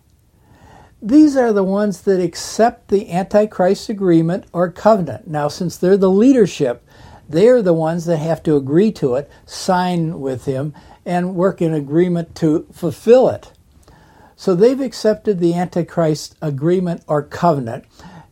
these 1.00 1.36
are 1.36 1.52
the 1.52 1.62
ones 1.62 2.00
that 2.02 2.18
accept 2.18 2.88
the 2.88 3.12
Antichrist 3.12 3.90
agreement 3.90 4.46
or 4.54 4.70
covenant. 4.70 5.26
Now, 5.26 5.48
since 5.48 5.76
they're 5.76 5.98
the 5.98 6.08
leadership, 6.10 6.82
They're 7.28 7.62
the 7.62 7.74
ones 7.74 8.04
that 8.06 8.18
have 8.18 8.42
to 8.44 8.56
agree 8.56 8.92
to 8.92 9.14
it, 9.14 9.30
sign 9.46 10.20
with 10.20 10.44
him, 10.44 10.74
and 11.04 11.34
work 11.34 11.60
in 11.60 11.74
agreement 11.74 12.34
to 12.36 12.66
fulfill 12.72 13.28
it. 13.28 13.52
So 14.36 14.54
they've 14.54 14.80
accepted 14.80 15.38
the 15.38 15.54
Antichrist 15.54 16.36
agreement 16.42 17.02
or 17.06 17.22
covenant, 17.22 17.84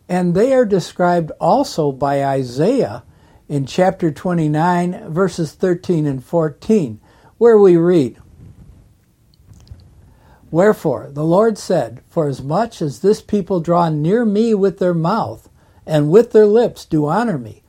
and 0.08 0.34
they 0.34 0.52
are 0.52 0.64
described 0.64 1.32
also 1.40 1.92
by 1.92 2.24
Isaiah 2.24 3.04
in 3.48 3.66
chapter 3.66 4.10
29, 4.10 5.12
verses 5.12 5.52
13 5.52 6.06
and 6.06 6.24
14, 6.24 7.00
where 7.38 7.58
we 7.58 7.76
read, 7.76 8.18
Wherefore 10.50 11.08
the 11.10 11.24
Lord 11.24 11.56
said, 11.56 12.02
For 12.08 12.28
as 12.28 12.42
much 12.42 12.82
as 12.82 13.00
this 13.00 13.22
people 13.22 13.60
draw 13.60 13.88
near 13.88 14.24
me 14.24 14.54
with 14.54 14.78
their 14.78 14.94
mouth, 14.94 15.48
and 15.86 16.10
with 16.10 16.32
their 16.32 16.46
lips 16.46 16.84
do 16.84 17.06
honor 17.06 17.38
me, 17.38 17.62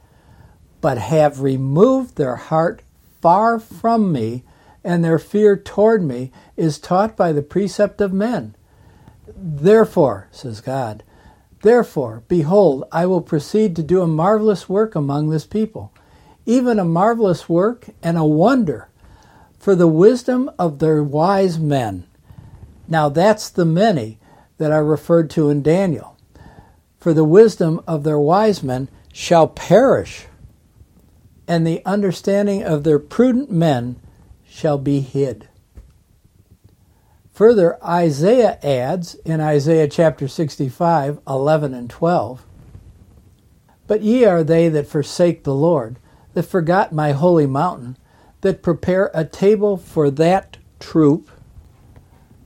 but 0.82 0.98
have 0.98 1.42
removed 1.42 2.18
their 2.18 2.36
heart 2.36 2.82
far 3.22 3.58
from 3.58 4.12
me, 4.12 4.44
and 4.84 5.04
their 5.04 5.20
fear 5.20 5.56
toward 5.56 6.04
me 6.04 6.32
is 6.58 6.80
taught 6.80 7.16
by 7.16 7.32
the 7.32 7.42
precept 7.42 8.02
of 8.02 8.14
men. 8.14 8.56
Therefore, 9.36 10.28
says 10.32 10.62
God, 10.62 11.04
therefore, 11.62 12.24
behold, 12.28 12.84
I 12.92 13.06
will 13.06 13.22
proceed 13.22 13.76
to 13.76 13.84
do 13.84 14.02
a 14.02 14.08
marvelous 14.08 14.68
work 14.68 14.96
among 14.96 15.30
this 15.30 15.46
people, 15.46 15.94
even 16.46 16.80
a 16.80 16.86
marvelous 16.86 17.48
work 17.48 17.88
and 18.02 18.18
a 18.18 18.26
wonder 18.26 18.90
for 19.58 19.76
the 19.76 19.88
wisdom 19.88 20.52
of 20.60 20.80
their 20.80 21.02
wise 21.02 21.58
men 21.58 22.06
now 22.88 23.10
that's 23.10 23.50
the 23.50 23.66
many 23.66 24.20
that 24.58 24.72
are 24.72 24.84
referred 24.84 25.30
to 25.32 25.50
in 25.50 25.62
Daniel. 25.64 26.18
For 27.00 27.14
the 27.14 27.24
wisdom 27.24 27.82
of 27.88 28.04
their 28.04 28.20
wise 28.20 28.64
men 28.64 28.90
shall 29.12 29.48
perish, 29.48 30.26
and 31.48 31.66
the 31.66 31.82
understanding 31.86 32.64
of 32.64 32.84
their 32.84 33.00
prudent 33.00 33.52
men 33.52 33.98
shall 34.54 34.78
be 34.78 35.00
hid. 35.00 35.50
Further, 37.34 37.84
Isaiah 37.84 38.60
adds 38.62 39.16
in 39.26 39.42
Isaiah 39.42 39.88
chapter 39.88 40.28
65, 40.28 41.20
11 41.28 41.74
and 41.74 41.90
12 41.90 42.46
But 43.88 44.04
ye 44.04 44.24
are 44.26 44.44
they 44.44 44.70
that 44.70 44.88
forsake 44.88 45.44
the 45.44 45.56
Lord, 45.56 45.98
that 46.36 46.44
forgot 46.44 46.94
my 46.94 47.14
holy 47.14 47.48
mountain, 47.48 47.98
that 48.42 48.62
prepare 48.62 49.10
a 49.16 49.26
table 49.26 49.76
for 49.76 50.12
that 50.12 50.58
troop 50.80 51.32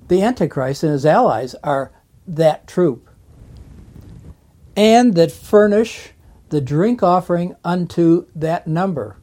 the 0.07 0.21
Antichrist 0.21 0.83
and 0.83 0.93
his 0.93 1.05
allies 1.05 1.53
are 1.55 1.91
that 2.25 2.65
troop, 2.65 3.09
and 4.77 5.15
that 5.15 5.33
furnish 5.33 6.11
the 6.47 6.61
drink 6.61 7.03
offering 7.03 7.57
unto 7.65 8.27
that 8.33 8.67
number. 8.67 9.17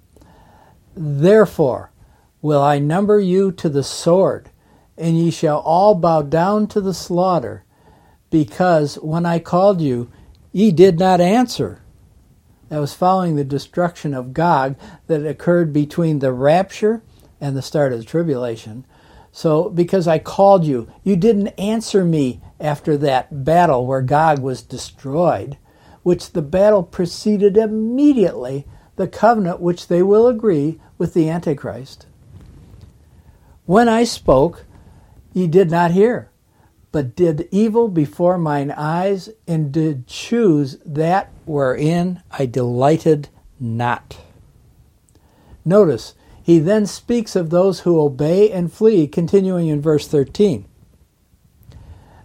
Therefore 0.95 1.91
will 2.45 2.63
I 2.63 2.79
number 2.79 3.19
you 3.19 3.51
to 3.53 3.71
the 3.71 3.83
sword, 3.83 4.51
and 4.99 5.17
ye 5.17 5.31
shall 5.31 5.61
all 5.61 5.95
bow 5.95 6.21
down 6.21 6.67
to 6.67 6.81
the 6.83 6.93
slaughter, 6.93 7.65
because 8.29 8.97
when 8.97 9.25
I 9.25 9.39
called 9.39 9.81
you, 9.81 10.13
ye 10.53 10.71
did 10.71 10.99
not 10.99 11.23
answer. 11.23 11.81
That 12.69 12.81
was 12.81 12.93
following 12.93 13.37
the 13.37 13.45
destruction 13.45 14.13
of 14.13 14.35
Gog 14.35 14.77
that 15.07 15.25
occurred 15.25 15.73
between 15.73 16.19
the 16.19 16.35
rapture 16.35 17.03
and 17.41 17.57
the 17.57 17.63
start 17.63 17.95
of 17.95 18.01
the 18.01 18.05
tribulation. 18.05 18.85
So, 19.33 19.71
because 19.71 20.07
I 20.07 20.19
called 20.19 20.67
you, 20.67 20.93
you 21.03 21.17
didn't 21.17 21.59
answer 21.59 22.05
me 22.05 22.43
after 22.61 22.99
that 22.99 23.43
battle 23.43 23.87
where 23.87 24.03
Gog 24.03 24.41
was 24.41 24.61
destroyed, 24.61 25.57
which 26.03 26.33
the 26.33 26.43
battle 26.43 26.83
preceded 26.83 27.57
immediately 27.57 28.67
the 28.97 29.09
covenant 29.09 29.61
which 29.61 29.89
they 29.89 30.03
will 30.03 30.27
agree 30.29 30.79
with 30.99 31.15
the 31.15 31.31
Antichrist. 31.31 32.07
When 33.67 33.89
I 33.89 34.05
spoke, 34.05 34.65
ye 35.33 35.47
did 35.47 35.71
not 35.71 35.93
hear, 35.93 36.31
but 36.93 37.17
did 37.17 37.49
evil 37.51 37.89
before 37.89 38.37
mine 38.37 38.71
eyes, 38.71 39.31
and 39.49 39.73
did 39.73 40.07
choose 40.07 40.77
that 40.85 41.31
wherein 41.47 42.23
I 42.31 42.45
delighted 42.47 43.31
not. 43.59 44.19
Notice, 45.65 46.15
he 46.43 46.59
then 46.59 46.85
speaks 46.85 47.35
of 47.35 47.49
those 47.49 47.81
who 47.81 47.99
obey 47.99 48.51
and 48.51 48.71
flee, 48.71 49.07
continuing 49.07 49.69
in 49.69 49.81
verse 49.81 50.07
13. 50.07 50.67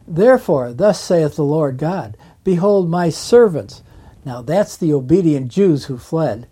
Therefore, 0.06 0.74
thus 0.74 1.00
saith 1.00 1.38
the 1.38 1.44
Lord 1.44 1.78
God 1.78 2.18
Behold, 2.44 2.90
my 2.90 3.10
servants, 3.10 3.82
now 4.26 4.42
that's 4.42 4.76
the 4.76 4.92
obedient 4.92 5.48
Jews 5.48 5.86
who 5.86 5.98
fled, 5.98 6.48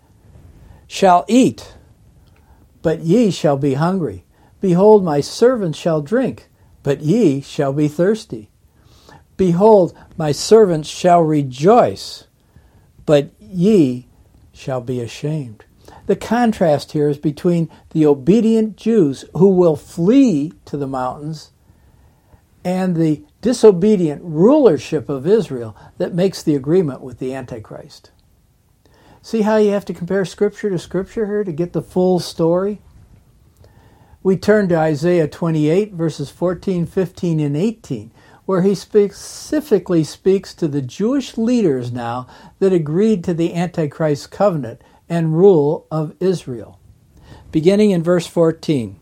shall 0.86 1.26
eat, 1.28 1.74
but 2.80 3.00
ye 3.00 3.30
shall 3.30 3.58
be 3.58 3.74
hungry. 3.74 4.24
Behold, 4.60 5.04
my 5.04 5.20
servants 5.20 5.78
shall 5.78 6.00
drink, 6.00 6.48
but 6.82 7.00
ye 7.00 7.40
shall 7.40 7.72
be 7.72 7.88
thirsty. 7.88 8.50
Behold, 9.36 9.96
my 10.16 10.32
servants 10.32 10.88
shall 10.88 11.22
rejoice, 11.22 12.26
but 13.06 13.30
ye 13.40 14.08
shall 14.52 14.80
be 14.80 15.00
ashamed. 15.00 15.64
The 16.06 16.16
contrast 16.16 16.92
here 16.92 17.08
is 17.08 17.18
between 17.18 17.70
the 17.90 18.06
obedient 18.06 18.76
Jews 18.76 19.24
who 19.34 19.48
will 19.50 19.76
flee 19.76 20.52
to 20.64 20.76
the 20.76 20.86
mountains 20.86 21.52
and 22.64 22.96
the 22.96 23.24
disobedient 23.40 24.20
rulership 24.24 25.08
of 25.08 25.26
Israel 25.26 25.76
that 25.98 26.14
makes 26.14 26.42
the 26.42 26.56
agreement 26.56 27.00
with 27.00 27.18
the 27.18 27.34
Antichrist. 27.34 28.10
See 29.22 29.42
how 29.42 29.56
you 29.56 29.70
have 29.70 29.84
to 29.84 29.94
compare 29.94 30.24
Scripture 30.24 30.70
to 30.70 30.78
Scripture 30.78 31.26
here 31.26 31.44
to 31.44 31.52
get 31.52 31.72
the 31.72 31.82
full 31.82 32.18
story? 32.18 32.80
We 34.28 34.36
turn 34.36 34.68
to 34.68 34.76
Isaiah 34.76 35.26
28, 35.26 35.94
verses 35.94 36.28
14, 36.28 36.84
15, 36.84 37.40
and 37.40 37.56
18, 37.56 38.10
where 38.44 38.60
he 38.60 38.74
specifically 38.74 40.04
speaks 40.04 40.52
to 40.52 40.68
the 40.68 40.82
Jewish 40.82 41.38
leaders 41.38 41.90
now 41.90 42.26
that 42.58 42.70
agreed 42.70 43.24
to 43.24 43.32
the 43.32 43.54
Antichrist 43.54 44.30
covenant 44.30 44.82
and 45.08 45.38
rule 45.38 45.86
of 45.90 46.14
Israel. 46.20 46.78
Beginning 47.50 47.90
in 47.90 48.02
verse 48.02 48.26
14 48.26 49.00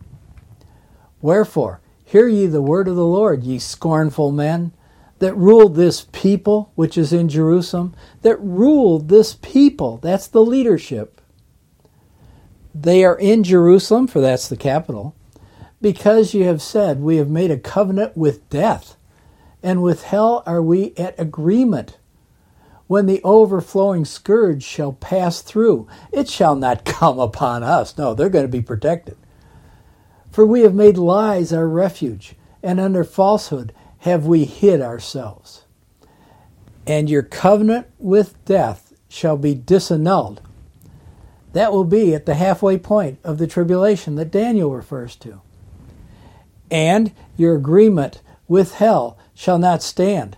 Wherefore, 1.20 1.80
hear 2.04 2.28
ye 2.28 2.46
the 2.46 2.62
word 2.62 2.86
of 2.86 2.94
the 2.94 3.04
Lord, 3.04 3.42
ye 3.42 3.58
scornful 3.58 4.30
men, 4.30 4.70
that 5.18 5.34
rule 5.34 5.68
this 5.68 6.06
people 6.12 6.70
which 6.76 6.96
is 6.96 7.12
in 7.12 7.28
Jerusalem, 7.28 7.96
that 8.22 8.40
rule 8.40 9.00
this 9.00 9.34
people. 9.42 9.96
That's 9.96 10.28
the 10.28 10.44
leadership. 10.44 11.15
They 12.78 13.04
are 13.04 13.18
in 13.18 13.44
Jerusalem, 13.44 14.06
for 14.06 14.20
that's 14.20 14.48
the 14.48 14.56
capital, 14.56 15.14
because 15.80 16.34
you 16.34 16.44
have 16.44 16.60
said, 16.60 17.00
We 17.00 17.16
have 17.16 17.30
made 17.30 17.50
a 17.50 17.58
covenant 17.58 18.16
with 18.16 18.48
death, 18.50 18.96
and 19.62 19.82
with 19.82 20.04
hell 20.04 20.42
are 20.46 20.62
we 20.62 20.94
at 20.96 21.18
agreement 21.18 21.98
when 22.86 23.06
the 23.06 23.20
overflowing 23.24 24.04
scourge 24.04 24.62
shall 24.62 24.92
pass 24.92 25.40
through, 25.40 25.88
it 26.12 26.28
shall 26.28 26.54
not 26.54 26.84
come 26.86 27.18
upon 27.18 27.62
us. 27.62 27.96
No, 27.98 28.14
they're 28.14 28.28
going 28.28 28.44
to 28.46 28.52
be 28.52 28.62
protected. 28.62 29.16
For 30.30 30.46
we 30.46 30.60
have 30.60 30.74
made 30.74 30.98
lies 30.98 31.52
our 31.52 31.68
refuge, 31.68 32.34
and 32.62 32.78
under 32.78 33.04
falsehood 33.04 33.72
have 33.98 34.26
we 34.26 34.44
hid 34.44 34.80
ourselves. 34.80 35.64
And 36.86 37.10
your 37.10 37.22
covenant 37.22 37.88
with 37.98 38.42
death 38.44 38.92
shall 39.08 39.36
be 39.36 39.54
disannulled. 39.54 40.38
That 41.56 41.72
will 41.72 41.84
be 41.84 42.14
at 42.14 42.26
the 42.26 42.34
halfway 42.34 42.76
point 42.76 43.18
of 43.24 43.38
the 43.38 43.46
tribulation 43.46 44.16
that 44.16 44.30
Daniel 44.30 44.74
refers 44.74 45.16
to. 45.16 45.40
And 46.70 47.12
your 47.34 47.54
agreement 47.54 48.20
with 48.46 48.74
hell 48.74 49.16
shall 49.32 49.58
not 49.58 49.82
stand 49.82 50.36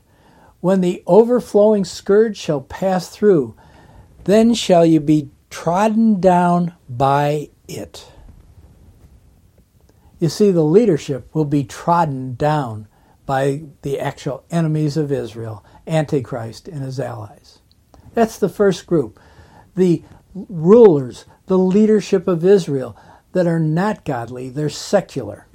when 0.60 0.80
the 0.80 1.02
overflowing 1.08 1.84
scourge 1.84 2.36
shall 2.36 2.60
pass 2.60 3.08
through, 3.08 3.56
then 4.26 4.54
shall 4.54 4.86
you 4.86 5.00
be 5.00 5.30
trodden 5.50 6.20
down 6.20 6.74
by 6.88 7.50
it. 7.66 8.12
You 10.20 10.28
see, 10.28 10.52
the 10.52 10.62
leadership 10.62 11.34
will 11.34 11.44
be 11.44 11.64
trodden 11.64 12.36
down 12.36 12.86
by 13.26 13.62
the 13.82 13.98
actual 13.98 14.44
enemies 14.52 14.96
of 14.96 15.10
Israel, 15.10 15.64
Antichrist 15.84 16.68
and 16.68 16.84
his 16.84 17.00
allies. 17.00 17.58
That's 18.14 18.38
the 18.38 18.48
first 18.48 18.86
group. 18.86 19.18
The 19.74 20.04
rulers, 20.48 21.24
the 21.46 21.58
leadership 21.58 22.28
of 22.28 22.44
Israel 22.44 22.96
that 23.32 23.46
are 23.46 23.60
not 23.60 24.04
godly, 24.04 24.48
they're 24.48 24.68
secular. 24.68 25.46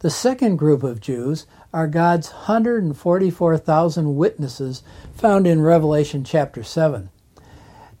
The 0.00 0.10
second 0.10 0.56
group 0.56 0.82
of 0.82 1.00
Jews 1.00 1.46
are 1.72 1.88
God's 1.88 2.30
144,000 2.30 4.16
witnesses 4.16 4.82
found 5.14 5.46
in 5.46 5.62
Revelation 5.62 6.24
chapter 6.24 6.62
7. 6.62 7.10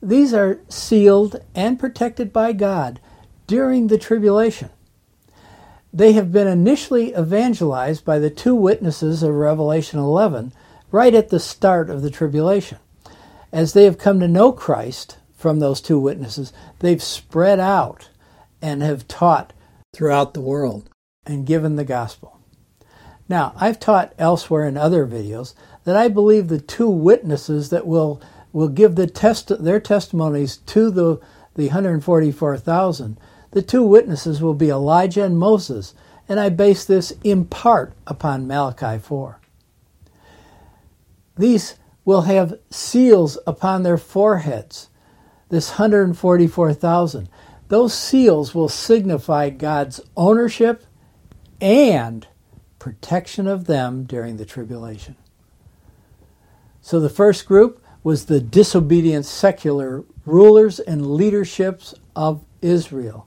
These 0.02 0.34
are 0.34 0.60
sealed 0.68 1.40
and 1.54 1.80
protected 1.80 2.32
by 2.32 2.52
God 2.52 3.00
during 3.46 3.86
the 3.86 3.98
tribulation. 3.98 4.70
They 5.94 6.12
have 6.12 6.30
been 6.30 6.46
initially 6.46 7.16
evangelized 7.16 8.04
by 8.04 8.18
the 8.18 8.30
two 8.30 8.54
witnesses 8.54 9.22
of 9.22 9.34
Revelation 9.34 9.98
11 9.98 10.52
right 10.90 11.14
at 11.14 11.30
the 11.30 11.40
start 11.40 11.88
of 11.88 12.02
the 12.02 12.10
tribulation. 12.10 12.78
As 13.50 13.72
they 13.72 13.84
have 13.84 13.96
come 13.96 14.20
to 14.20 14.28
know 14.28 14.52
Christ 14.52 15.16
from 15.44 15.58
those 15.58 15.82
two 15.82 15.98
witnesses, 15.98 16.54
they've 16.78 17.02
spread 17.02 17.60
out 17.60 18.08
and 18.62 18.80
have 18.80 19.06
taught 19.06 19.52
throughout 19.94 20.32
the 20.32 20.40
world 20.40 20.88
and 21.26 21.44
given 21.46 21.76
the 21.76 21.84
gospel. 21.84 22.40
Now, 23.28 23.52
I've 23.54 23.78
taught 23.78 24.14
elsewhere 24.18 24.66
in 24.66 24.78
other 24.78 25.06
videos 25.06 25.52
that 25.84 25.96
I 25.96 26.08
believe 26.08 26.48
the 26.48 26.62
two 26.62 26.88
witnesses 26.88 27.68
that 27.68 27.86
will 27.86 28.22
will 28.54 28.68
give 28.68 28.94
the 28.94 29.06
test 29.06 29.52
their 29.62 29.80
testimonies 29.80 30.56
to 30.56 30.90
the 30.90 31.20
the 31.56 31.66
144,000. 31.66 33.18
The 33.50 33.60
two 33.60 33.82
witnesses 33.82 34.40
will 34.40 34.54
be 34.54 34.70
Elijah 34.70 35.24
and 35.24 35.38
Moses, 35.38 35.92
and 36.26 36.40
I 36.40 36.48
base 36.48 36.86
this 36.86 37.12
in 37.22 37.44
part 37.44 37.92
upon 38.06 38.46
Malachi 38.46 38.96
4. 38.96 39.40
These 41.36 41.74
will 42.06 42.22
have 42.22 42.58
seals 42.70 43.36
upon 43.46 43.82
their 43.82 43.98
foreheads, 43.98 44.88
this 45.48 45.70
144,000. 45.70 47.28
Those 47.68 47.94
seals 47.94 48.54
will 48.54 48.68
signify 48.68 49.50
God's 49.50 50.00
ownership 50.16 50.84
and 51.60 52.26
protection 52.78 53.46
of 53.46 53.64
them 53.66 54.04
during 54.04 54.36
the 54.36 54.44
tribulation. 54.44 55.16
So 56.80 57.00
the 57.00 57.08
first 57.08 57.46
group 57.46 57.82
was 58.02 58.26
the 58.26 58.40
disobedient 58.40 59.24
secular 59.24 60.04
rulers 60.26 60.78
and 60.78 61.14
leaderships 61.14 61.94
of 62.14 62.44
Israel. 62.60 63.26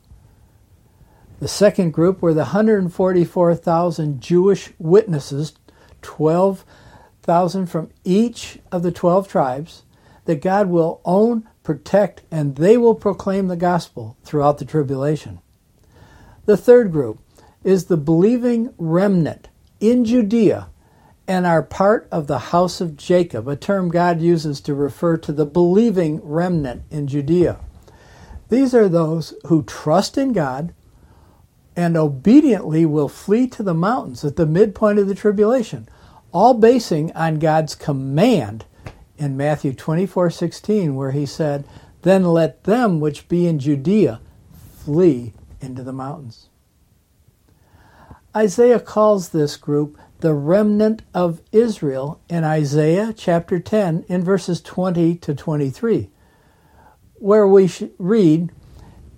The 1.39 1.47
second 1.47 1.91
group 1.91 2.21
were 2.21 2.33
the 2.33 2.41
144,000 2.41 4.21
Jewish 4.21 4.71
witnesses, 4.77 5.53
12,000 6.03 7.67
from 7.67 7.89
each 8.03 8.59
of 8.71 8.83
the 8.83 8.91
12 8.91 9.27
tribes, 9.27 9.83
that 10.25 10.41
God 10.41 10.67
will 10.67 11.01
own, 11.05 11.47
protect, 11.67 12.21
and 12.31 12.55
they 12.55 12.77
will 12.77 12.95
proclaim 12.95 13.49
the 13.49 13.57
gospel 13.57 14.15
throughout 14.23 14.57
the 14.57 14.63
tribulation. 14.63 15.37
The 16.45 16.55
third 16.55 16.93
group 16.93 17.19
is 17.61 17.87
the 17.87 17.97
believing 17.97 18.73
remnant 18.77 19.49
in 19.81 20.05
Judea 20.05 20.69
and 21.27 21.45
are 21.45 21.61
part 21.61 22.07
of 22.09 22.27
the 22.27 22.39
house 22.55 22.79
of 22.79 22.95
Jacob, 22.95 23.49
a 23.49 23.57
term 23.57 23.89
God 23.89 24.21
uses 24.21 24.61
to 24.61 24.73
refer 24.73 25.17
to 25.17 25.33
the 25.33 25.45
believing 25.45 26.21
remnant 26.23 26.83
in 26.89 27.05
Judea. 27.05 27.59
These 28.47 28.73
are 28.73 28.87
those 28.87 29.33
who 29.47 29.61
trust 29.63 30.17
in 30.17 30.31
God 30.31 30.73
and 31.75 31.97
obediently 31.97 32.85
will 32.85 33.09
flee 33.09 33.45
to 33.47 33.61
the 33.61 33.73
mountains 33.73 34.23
at 34.23 34.37
the 34.37 34.45
midpoint 34.45 34.99
of 34.99 35.09
the 35.09 35.15
tribulation, 35.15 35.89
all 36.31 36.53
basing 36.53 37.11
on 37.11 37.39
God's 37.39 37.75
command 37.75 38.63
in 39.17 39.37
Matthew 39.37 39.73
24:16 39.73 40.95
where 40.95 41.11
he 41.11 41.25
said, 41.25 41.65
"Then 42.01 42.23
let 42.23 42.63
them 42.63 42.99
which 42.99 43.27
be 43.27 43.47
in 43.47 43.59
Judea 43.59 44.19
flee 44.51 45.33
into 45.61 45.83
the 45.83 45.93
mountains." 45.93 46.49
Isaiah 48.35 48.79
calls 48.79 49.29
this 49.29 49.57
group 49.57 49.97
the 50.19 50.33
remnant 50.33 51.01
of 51.13 51.41
Israel 51.51 52.19
in 52.29 52.43
Isaiah 52.43 53.13
chapter 53.15 53.59
10 53.59 54.05
in 54.07 54.23
verses 54.23 54.61
20 54.61 55.15
to 55.15 55.33
23, 55.33 56.09
where 57.15 57.47
we 57.47 57.69
read, 57.97 58.51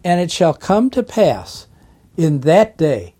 And 0.04 0.22
it 0.22 0.32
shall 0.32 0.54
come 0.54 0.90
to 0.92 1.04
pass 1.04 1.68
in 2.16 2.42
that 2.42 2.78
day 2.78 3.16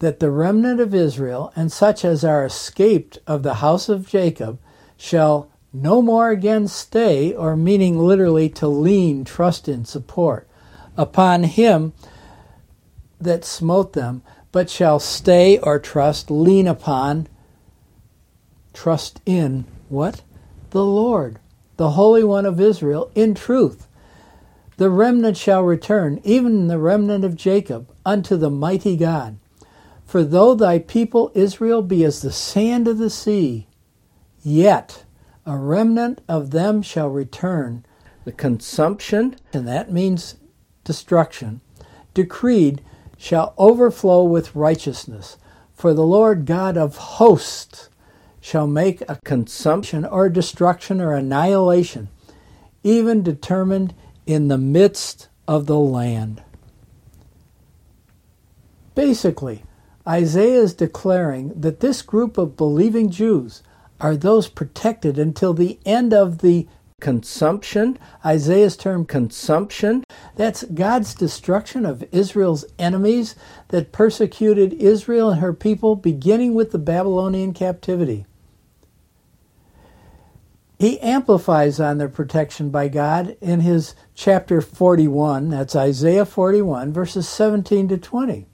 that 0.00 0.20
the 0.20 0.30
remnant 0.30 0.80
of 0.80 0.94
Israel 0.94 1.52
and 1.54 1.70
such 1.70 2.04
as 2.04 2.24
are 2.24 2.44
escaped 2.44 3.18
of 3.26 3.42
the 3.42 3.54
house 3.54 3.88
of 3.88 4.08
Jacob 4.08 4.58
shall 4.96 5.48
no 5.74 6.00
more 6.00 6.30
again 6.30 6.68
stay, 6.68 7.34
or 7.34 7.56
meaning 7.56 7.98
literally 7.98 8.48
to 8.48 8.68
lean, 8.68 9.24
trust 9.24 9.68
in, 9.68 9.84
support, 9.84 10.48
upon 10.96 11.42
him 11.42 11.92
that 13.20 13.44
smote 13.44 13.92
them, 13.92 14.22
but 14.52 14.70
shall 14.70 15.00
stay 15.00 15.58
or 15.58 15.80
trust, 15.80 16.30
lean 16.30 16.68
upon, 16.68 17.26
trust 18.72 19.20
in 19.26 19.64
what? 19.88 20.22
The 20.70 20.84
Lord, 20.84 21.40
the 21.76 21.90
Holy 21.90 22.22
One 22.22 22.46
of 22.46 22.60
Israel, 22.60 23.10
in 23.14 23.34
truth. 23.34 23.88
The 24.76 24.90
remnant 24.90 25.36
shall 25.36 25.62
return, 25.62 26.20
even 26.24 26.68
the 26.68 26.78
remnant 26.78 27.24
of 27.24 27.36
Jacob, 27.36 27.88
unto 28.04 28.36
the 28.36 28.50
mighty 28.50 28.96
God. 28.96 29.38
For 30.04 30.22
though 30.22 30.54
thy 30.54 30.78
people 30.78 31.32
Israel 31.34 31.82
be 31.82 32.04
as 32.04 32.22
the 32.22 32.32
sand 32.32 32.86
of 32.86 32.98
the 32.98 33.10
sea, 33.10 33.66
yet 34.42 35.03
a 35.46 35.56
remnant 35.56 36.20
of 36.28 36.50
them 36.50 36.82
shall 36.82 37.08
return. 37.08 37.84
The 38.24 38.32
consumption, 38.32 39.36
and 39.52 39.68
that 39.68 39.92
means 39.92 40.36
destruction, 40.84 41.60
decreed 42.14 42.82
shall 43.18 43.54
overflow 43.58 44.24
with 44.24 44.54
righteousness. 44.54 45.36
For 45.74 45.92
the 45.92 46.06
Lord 46.06 46.46
God 46.46 46.76
of 46.76 46.96
hosts 46.96 47.88
shall 48.40 48.66
make 48.66 49.02
a 49.02 49.18
consumption 49.24 50.04
or 50.04 50.28
destruction 50.28 51.00
or 51.00 51.14
annihilation, 51.14 52.08
even 52.82 53.22
determined 53.22 53.94
in 54.26 54.48
the 54.48 54.58
midst 54.58 55.28
of 55.48 55.66
the 55.66 55.78
land. 55.78 56.42
Basically, 58.94 59.64
Isaiah 60.06 60.60
is 60.60 60.74
declaring 60.74 61.58
that 61.60 61.80
this 61.80 62.02
group 62.02 62.38
of 62.38 62.56
believing 62.56 63.10
Jews 63.10 63.62
are 64.04 64.18
those 64.18 64.48
protected 64.48 65.18
until 65.18 65.54
the 65.54 65.78
end 65.86 66.12
of 66.12 66.42
the 66.42 66.68
consumption. 67.00 67.98
Isaiah's 68.22 68.76
term 68.76 69.06
consumption, 69.06 70.04
that's 70.36 70.62
God's 70.64 71.14
destruction 71.14 71.86
of 71.86 72.04
Israel's 72.12 72.66
enemies 72.78 73.34
that 73.68 73.92
persecuted 73.92 74.74
Israel 74.74 75.30
and 75.30 75.40
her 75.40 75.54
people, 75.54 75.96
beginning 75.96 76.52
with 76.52 76.70
the 76.70 76.78
Babylonian 76.78 77.54
captivity. 77.54 78.26
He 80.78 81.00
amplifies 81.00 81.80
on 81.80 81.96
their 81.96 82.10
protection 82.10 82.68
by 82.68 82.88
God 82.88 83.38
in 83.40 83.60
his 83.60 83.94
chapter 84.14 84.60
41, 84.60 85.48
that's 85.48 85.74
Isaiah 85.74 86.26
41, 86.26 86.92
verses 86.92 87.26
17 87.26 87.88
to 87.88 87.96
20. 87.96 88.44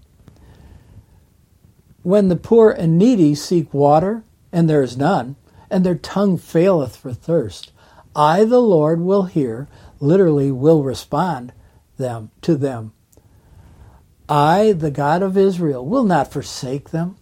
When 2.04 2.28
the 2.28 2.36
poor 2.36 2.70
and 2.70 2.96
needy 2.96 3.34
seek 3.34 3.74
water, 3.74 4.22
and 4.52 4.68
there 4.68 4.82
is 4.82 4.96
none, 4.96 5.36
and 5.70 5.85
their 5.85 5.94
tongue 5.94 6.37
faileth 6.37 6.96
for 6.96 7.12
thirst, 7.12 7.72
I, 8.14 8.44
the 8.44 8.61
Lord, 8.61 9.00
will 9.00 9.24
hear, 9.24 9.68
literally, 10.00 10.50
will 10.50 10.83
respond 10.83 11.52
them 11.96 12.30
to 12.42 12.56
them. 12.56 12.92
I, 14.28 14.72
the 14.72 14.90
God 14.90 15.22
of 15.22 15.37
Israel, 15.37 15.87
will 15.87 16.04
not 16.04 16.33
forsake 16.33 16.90
them. 16.90 17.16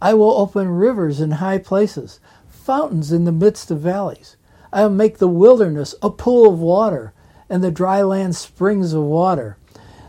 I 0.00 0.14
will 0.14 0.32
open 0.32 0.68
rivers 0.68 1.20
in 1.20 1.32
high 1.32 1.58
places, 1.58 2.20
fountains 2.48 3.12
in 3.12 3.24
the 3.24 3.32
midst 3.32 3.70
of 3.70 3.80
valleys. 3.80 4.36
I 4.72 4.82
will 4.82 4.90
make 4.90 5.18
the 5.18 5.28
wilderness 5.28 5.94
a 6.02 6.10
pool 6.10 6.52
of 6.52 6.58
water, 6.58 7.12
and 7.48 7.62
the 7.62 7.70
dry 7.70 8.02
land 8.02 8.36
springs 8.36 8.92
of 8.92 9.02
water. 9.02 9.56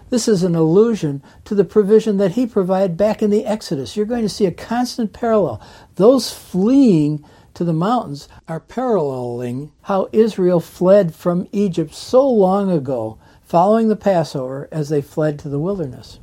This 0.10 0.28
is 0.28 0.44
an 0.44 0.56
allusion 0.56 1.22
to 1.46 1.54
the 1.54 1.66
provision 1.66 2.18
that 2.18 2.32
he 2.32 2.48
provided 2.48 2.98
back 2.98 3.22
in 3.22 3.30
the 3.30 3.46
Exodus. 3.46 3.96
You're 3.96 4.06
going 4.06 4.24
to 4.24 4.30
see 4.30 4.46
a 4.46 4.52
constant 4.52 5.13
parallel. 5.13 5.62
Those 5.96 6.32
fleeing 6.32 7.24
to 7.58 7.63
the 7.63 7.74
mountains 7.74 8.30
are 8.48 8.60
paralleling 8.60 9.72
how 9.82 10.08
Israel 10.12 10.60
fled 10.60 11.15
from 11.15 11.48
Egypt 11.52 11.91
so 11.91 12.30
long 12.30 12.70
ago, 12.70 13.17
following 13.41 13.88
the 13.88 13.96
Passover 13.96 14.70
as 14.72 14.89
they 14.89 15.02
fled 15.02 15.39
to 15.39 15.50
the 15.50 15.58
wilderness. 15.58 16.20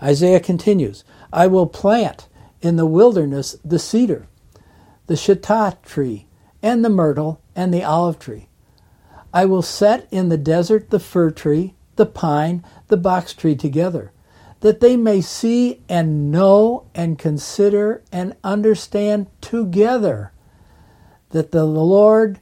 Isaiah 0.00 0.38
continues 0.38 1.02
I 1.32 1.48
will 1.48 1.66
plant 1.66 2.28
in 2.60 2.76
the 2.76 2.86
wilderness 2.86 3.56
the 3.64 3.80
cedar, 3.80 4.28
the 5.08 5.16
shittah 5.16 5.82
tree, 5.82 6.28
and 6.62 6.84
the 6.84 6.90
myrtle, 6.90 7.40
and 7.56 7.74
the 7.74 7.82
olive 7.82 8.20
tree. 8.20 8.48
I 9.34 9.46
will 9.46 9.62
set 9.62 10.06
in 10.12 10.28
the 10.28 10.38
desert 10.38 10.90
the 10.90 11.00
fir 11.00 11.32
tree, 11.32 11.74
the 11.96 12.06
pine, 12.06 12.64
the 12.86 12.96
box 12.96 13.34
tree 13.34 13.56
together, 13.56 14.12
that 14.60 14.78
they 14.78 14.96
may 14.96 15.22
see 15.22 15.82
and 15.88 16.30
know 16.30 16.86
and 16.94 17.18
consider 17.18 18.04
and 18.12 18.36
understand 18.44 19.26
together 19.40 20.30
that 21.30 21.50
the 21.50 21.64
Lord 21.64 22.40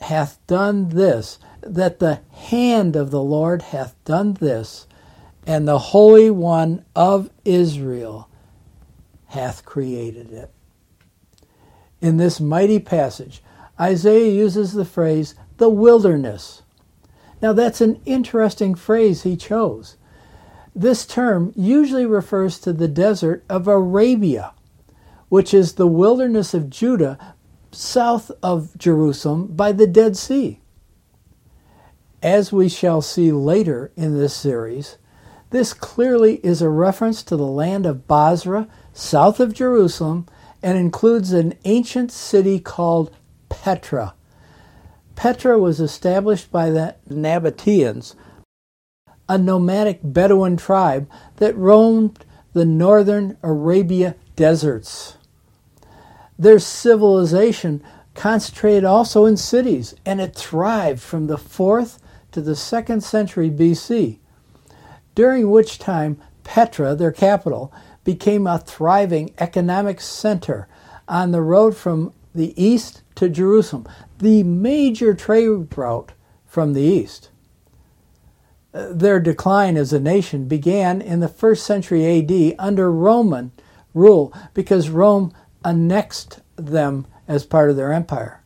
hath 0.00 0.38
done 0.46 0.90
this, 0.90 1.38
that 1.62 1.98
the 1.98 2.20
hand 2.30 2.96
of 2.96 3.10
the 3.10 3.22
Lord 3.22 3.62
hath 3.62 3.94
done 4.04 4.34
this, 4.34 4.86
and 5.46 5.66
the 5.66 5.78
Holy 5.78 6.30
One 6.30 6.84
of 6.94 7.30
Israel 7.44 8.28
hath 9.26 9.64
created 9.64 10.32
it. 10.32 10.50
In 12.00 12.16
this 12.16 12.40
mighty 12.40 12.78
passage, 12.78 13.42
Isaiah 13.80 14.30
uses 14.30 14.72
the 14.72 14.84
phrase 14.84 15.34
the 15.56 15.68
wilderness. 15.68 16.62
Now, 17.40 17.52
that's 17.52 17.80
an 17.80 18.00
interesting 18.04 18.74
phrase 18.74 19.22
he 19.22 19.36
chose. 19.36 19.96
This 20.74 21.06
term 21.06 21.52
usually 21.56 22.06
refers 22.06 22.58
to 22.60 22.72
the 22.72 22.88
desert 22.88 23.44
of 23.48 23.66
Arabia, 23.66 24.52
which 25.28 25.52
is 25.52 25.74
the 25.74 25.86
wilderness 25.86 26.54
of 26.54 26.70
Judah 26.70 27.34
south 27.70 28.30
of 28.42 28.76
Jerusalem 28.78 29.48
by 29.48 29.72
the 29.72 29.86
Dead 29.86 30.16
Sea. 30.16 30.60
As 32.22 32.52
we 32.52 32.68
shall 32.68 33.00
see 33.00 33.30
later 33.30 33.92
in 33.96 34.18
this 34.18 34.34
series, 34.34 34.96
this 35.50 35.72
clearly 35.72 36.36
is 36.44 36.60
a 36.60 36.68
reference 36.68 37.22
to 37.24 37.36
the 37.36 37.46
land 37.46 37.86
of 37.86 38.06
Bozrah, 38.06 38.68
south 38.92 39.40
of 39.40 39.54
Jerusalem, 39.54 40.26
and 40.62 40.76
includes 40.76 41.32
an 41.32 41.54
ancient 41.64 42.10
city 42.10 42.58
called 42.58 43.14
Petra. 43.48 44.14
Petra 45.14 45.58
was 45.58 45.80
established 45.80 46.50
by 46.50 46.70
the 46.70 46.96
Nabateans, 47.08 48.14
a 49.28 49.38
nomadic 49.38 50.00
Bedouin 50.02 50.56
tribe 50.56 51.08
that 51.36 51.56
roamed 51.56 52.24
the 52.52 52.64
northern 52.64 53.36
Arabia 53.42 54.16
deserts. 54.36 55.17
Their 56.38 56.58
civilization 56.58 57.82
concentrated 58.14 58.84
also 58.84 59.24
in 59.24 59.36
cities, 59.36 59.94
and 60.06 60.20
it 60.20 60.34
thrived 60.34 61.00
from 61.00 61.26
the 61.26 61.36
4th 61.36 61.98
to 62.32 62.40
the 62.40 62.52
2nd 62.52 63.02
century 63.02 63.50
BC, 63.50 64.18
during 65.14 65.50
which 65.50 65.78
time 65.78 66.20
Petra, 66.44 66.94
their 66.94 67.12
capital, 67.12 67.72
became 68.04 68.46
a 68.46 68.58
thriving 68.58 69.34
economic 69.38 70.00
center 70.00 70.68
on 71.08 71.30
the 71.30 71.42
road 71.42 71.76
from 71.76 72.12
the 72.34 72.54
east 72.62 73.02
to 73.16 73.28
Jerusalem, 73.28 73.86
the 74.18 74.42
major 74.42 75.14
trade 75.14 75.76
route 75.76 76.12
from 76.46 76.72
the 76.72 76.82
east. 76.82 77.30
Their 78.72 79.18
decline 79.18 79.76
as 79.76 79.92
a 79.92 80.00
nation 80.00 80.46
began 80.46 81.00
in 81.00 81.20
the 81.20 81.28
first 81.28 81.66
century 81.66 82.04
AD 82.06 82.54
under 82.58 82.92
Roman 82.92 83.50
rule 83.92 84.32
because 84.54 84.90
Rome 84.90 85.32
annexed 85.64 86.40
them 86.56 87.06
as 87.26 87.44
part 87.44 87.70
of 87.70 87.76
their 87.76 87.92
empire. 87.92 88.42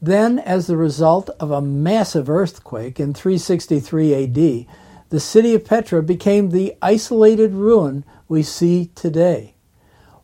Then, 0.00 0.38
as 0.38 0.66
the 0.66 0.76
result 0.76 1.30
of 1.40 1.50
a 1.50 1.62
massive 1.62 2.28
earthquake 2.28 3.00
in 3.00 3.14
363 3.14 4.24
AD, 4.24 4.66
the 5.08 5.20
city 5.20 5.54
of 5.54 5.64
Petra 5.64 6.02
became 6.02 6.50
the 6.50 6.76
isolated 6.82 7.52
ruin 7.52 8.04
we 8.28 8.42
see 8.42 8.90
today. 8.94 9.54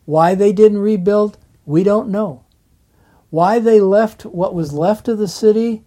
Why 0.05 0.35
they 0.35 0.51
didn't 0.51 0.79
rebuild, 0.79 1.37
we 1.65 1.83
don't 1.83 2.09
know. 2.09 2.43
Why 3.29 3.59
they 3.59 3.79
left 3.79 4.25
what 4.25 4.53
was 4.53 4.73
left 4.73 5.07
of 5.07 5.17
the 5.17 5.27
city, 5.27 5.83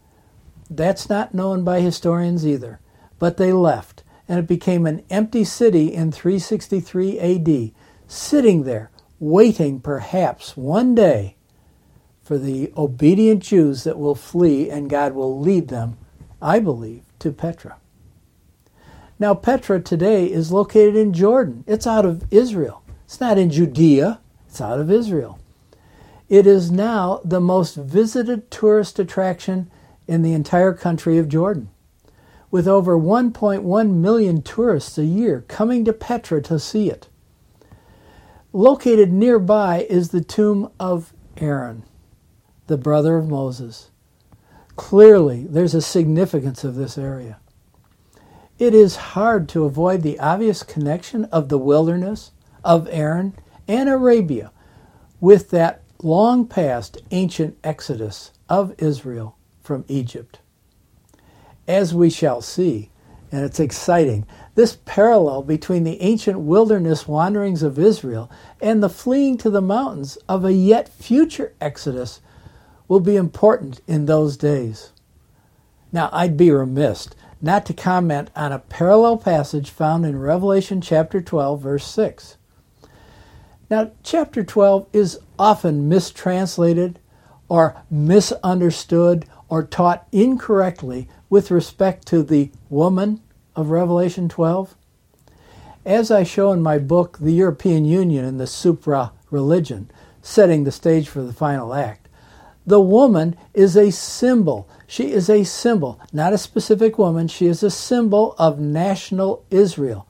that's 0.69 1.09
not 1.09 1.35
known 1.35 1.63
by 1.63 1.81
historians 1.81 2.47
either. 2.47 2.81
But 3.19 3.37
they 3.37 3.53
left, 3.53 4.03
and 4.29 4.39
it 4.39 4.49
became 4.49 4.87
an 4.87 5.05
empty 5.11 5.45
city 5.45 5.95
in 5.95 6.11
363 6.11 7.21
AD, 7.21 7.73
sitting 8.09 8.65
there, 8.65 8.91
waiting 9.19 9.81
perhaps 9.81 10.57
one 10.57 10.95
day 10.95 11.37
for 12.23 12.39
the 12.39 12.73
obedient 12.77 13.43
Jews 13.43 13.85
that 13.85 13.99
will 13.99 14.15
flee 14.15 14.69
and 14.69 14.91
God 14.91 15.15
will 15.15 15.39
lead 15.39 15.69
them, 15.69 15.97
I 16.43 16.59
believe, 16.59 17.03
to 17.21 17.33
Petra. 17.33 17.77
Now, 19.19 19.35
Petra 19.35 19.81
today 19.81 20.27
is 20.27 20.53
located 20.53 20.97
in 20.97 21.13
Jordan. 21.13 21.65
It's 21.67 21.87
out 21.87 22.05
of 22.05 22.25
Israel. 22.31 22.83
It's 23.05 23.21
not 23.21 23.39
in 23.39 23.51
Judea, 23.51 24.21
it's 24.49 24.61
out 24.61 24.81
of 24.81 24.91
Israel. 24.91 25.39
It 26.29 26.47
is 26.47 26.71
now 26.71 27.21
the 27.25 27.41
most 27.41 27.77
visited 27.77 28.51
tourist 28.51 28.99
attraction 28.99 29.71
in 30.09 30.23
the 30.23 30.33
entire 30.33 30.73
country 30.75 31.19
of 31.19 31.29
Jordan, 31.29 31.69
with 32.51 32.67
over 32.67 32.99
1.1 32.99 33.95
million 33.95 34.43
tourists 34.43 34.99
a 34.99 35.05
year 35.05 35.45
coming 35.47 35.85
to 35.85 35.93
Petra 35.93 36.43
to 36.43 36.59
see 36.59 36.91
it. 36.91 37.09
Located 38.57 39.13
nearby 39.13 39.87
is 39.91 40.09
the 40.09 40.23
tomb 40.23 40.71
of 40.81 41.13
Aaron, 41.37 41.83
the 42.69 42.79
brother 42.79 43.19
of 43.19 43.29
Moses. 43.29 43.91
Clearly, 44.77 45.47
there's 45.47 45.75
a 45.75 45.83
significance 45.83 46.65
of 46.65 46.75
this 46.75 46.97
area. 46.97 47.39
It 48.59 48.73
is 48.73 48.97
hard 48.97 49.47
to 49.51 49.67
avoid 49.67 50.01
the 50.01 50.19
obvious 50.19 50.63
connection 50.63 51.27
of 51.27 51.51
the 51.51 51.59
wilderness, 51.59 52.31
of 52.65 52.89
Aaron, 52.91 53.35
and 53.69 53.91
Arabia 53.91 54.53
with 55.21 55.51
that 55.51 55.83
long 56.03 56.47
past 56.47 56.97
ancient 57.11 57.59
exodus 57.63 58.33
of 58.49 58.75
Israel 58.79 59.37
from 59.61 59.85
Egypt. 59.87 60.39
As 61.69 61.93
we 61.93 62.09
shall 62.09 62.41
see, 62.41 62.91
and 63.31 63.45
it's 63.45 63.61
exciting, 63.61 64.27
this 64.55 64.79
parallel 64.85 65.43
between 65.43 65.85
the 65.85 66.01
ancient 66.01 66.39
wilderness 66.39 67.07
wanderings 67.07 67.63
of 67.63 67.79
Israel 67.79 68.31
and 68.61 68.83
the 68.83 68.89
fleeing 68.89 69.37
to 69.39 69.51
the 69.51 69.61
mountains 69.61 70.17
of 70.29 70.45
a 70.45 70.53
yet 70.53 70.89
future 70.89 71.53
exodus 71.61 72.21
will 72.89 73.01
be 73.01 73.17
important 73.17 73.81
in 73.87 74.07
those 74.07 74.37
days. 74.37 74.93
Now, 75.93 76.09
I'd 76.13 76.37
be 76.37 76.51
remiss 76.51 77.09
not 77.41 77.67
to 77.67 77.75
comment 77.75 78.31
on 78.35 78.53
a 78.53 78.59
parallel 78.59 79.19
passage 79.19 79.71
found 79.71 80.07
in 80.07 80.19
Revelation 80.19 80.81
chapter 80.81 81.21
12, 81.21 81.61
verse 81.61 81.87
6. 81.87 82.37
Now, 83.69 83.91
chapter 84.03 84.43
12 84.43 84.87
is 84.93 85.19
often 85.39 85.89
mistranslated 85.89 86.99
or 87.49 87.83
misunderstood 87.91 89.27
or 89.49 89.65
taught 89.65 90.07
incorrectly 90.13 91.09
with 91.29 91.51
respect 91.51 92.07
to 92.09 92.23
the 92.23 92.51
woman 92.71 93.21
of 93.55 93.71
Revelation 93.71 94.29
12. 94.29 94.77
As 95.87 96.11
I 96.11 96.25
show 96.25 96.53
in 96.53 96.61
my 96.61 96.79
book, 96.79 97.17
The 97.19 97.33
European 97.33 97.87
Union 97.87 98.27
and 98.27 98.39
the 98.39 98.47
Supra 98.47 99.13
Religion, 99.31 99.91
setting 100.21 100.65
the 100.65 100.73
stage 100.73 101.09
for 101.09 101.23
the 101.23 101.33
final 101.33 101.73
act, 101.73 102.09
the 102.67 102.81
woman 102.81 103.37
is 103.55 103.77
a 103.77 103.91
symbol 103.91 104.69
she 104.87 105.13
is 105.13 105.29
a 105.29 105.45
symbol, 105.45 106.01
not 106.13 106.33
a 106.33 106.39
specific 106.39 106.97
woman. 106.97 107.27
She 107.29 107.47
is 107.47 107.63
a 107.63 107.71
symbol 107.71 108.35
of 108.39 108.61
national 108.61 109.45
Israel. 109.51 110.07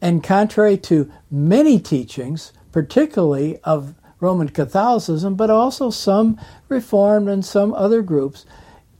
And 0.00 0.22
contrary 0.22 0.76
to 0.78 1.10
many 1.30 1.80
teachings, 1.80 2.52
particularly 2.70 3.58
of 3.64 3.94
Roman 4.20 4.50
Catholicism, 4.50 5.34
but 5.34 5.50
also 5.50 5.90
some 5.90 6.38
Reformed 6.68 7.28
and 7.28 7.44
some 7.44 7.72
other 7.72 8.02
groups, 8.02 8.44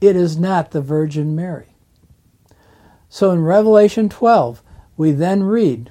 it 0.01 0.17
is 0.17 0.39
not 0.39 0.71
the 0.71 0.81
Virgin 0.81 1.37
Mary. 1.37 1.77
So 3.11 3.31
in 3.31 3.43
Revelation 3.43 4.09
12, 4.09 4.63
we 4.97 5.13
then 5.13 5.43
read, 5.43 5.91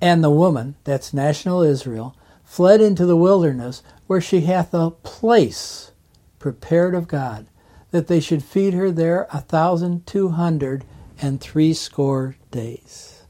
And 0.00 0.22
the 0.22 0.30
woman, 0.30 0.76
that's 0.84 1.14
national 1.14 1.62
Israel, 1.62 2.16
fled 2.44 2.80
into 2.80 3.06
the 3.06 3.16
wilderness 3.16 3.82
where 4.06 4.20
she 4.20 4.42
hath 4.42 4.74
a 4.74 4.90
place 4.90 5.92
prepared 6.38 6.94
of 6.94 7.06
God, 7.06 7.46
that 7.90 8.08
they 8.08 8.20
should 8.20 8.42
feed 8.42 8.74
her 8.74 8.90
there 8.90 9.28
a 9.32 9.40
thousand 9.40 10.06
two 10.06 10.30
hundred 10.30 10.84
and 11.20 11.40
threescore 11.40 12.36
days. 12.50 13.22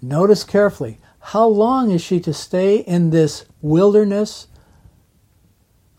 Notice 0.00 0.44
carefully 0.44 0.98
how 1.28 1.46
long 1.46 1.90
is 1.90 2.02
she 2.02 2.20
to 2.20 2.34
stay 2.34 2.76
in 2.78 3.10
this 3.10 3.46
wilderness 3.62 4.46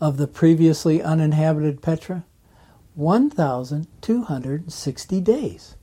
of 0.00 0.18
the 0.18 0.28
previously 0.28 1.02
uninhabited 1.02 1.82
Petra? 1.82 2.24
1,260 2.96 5.20
days. 5.20 5.76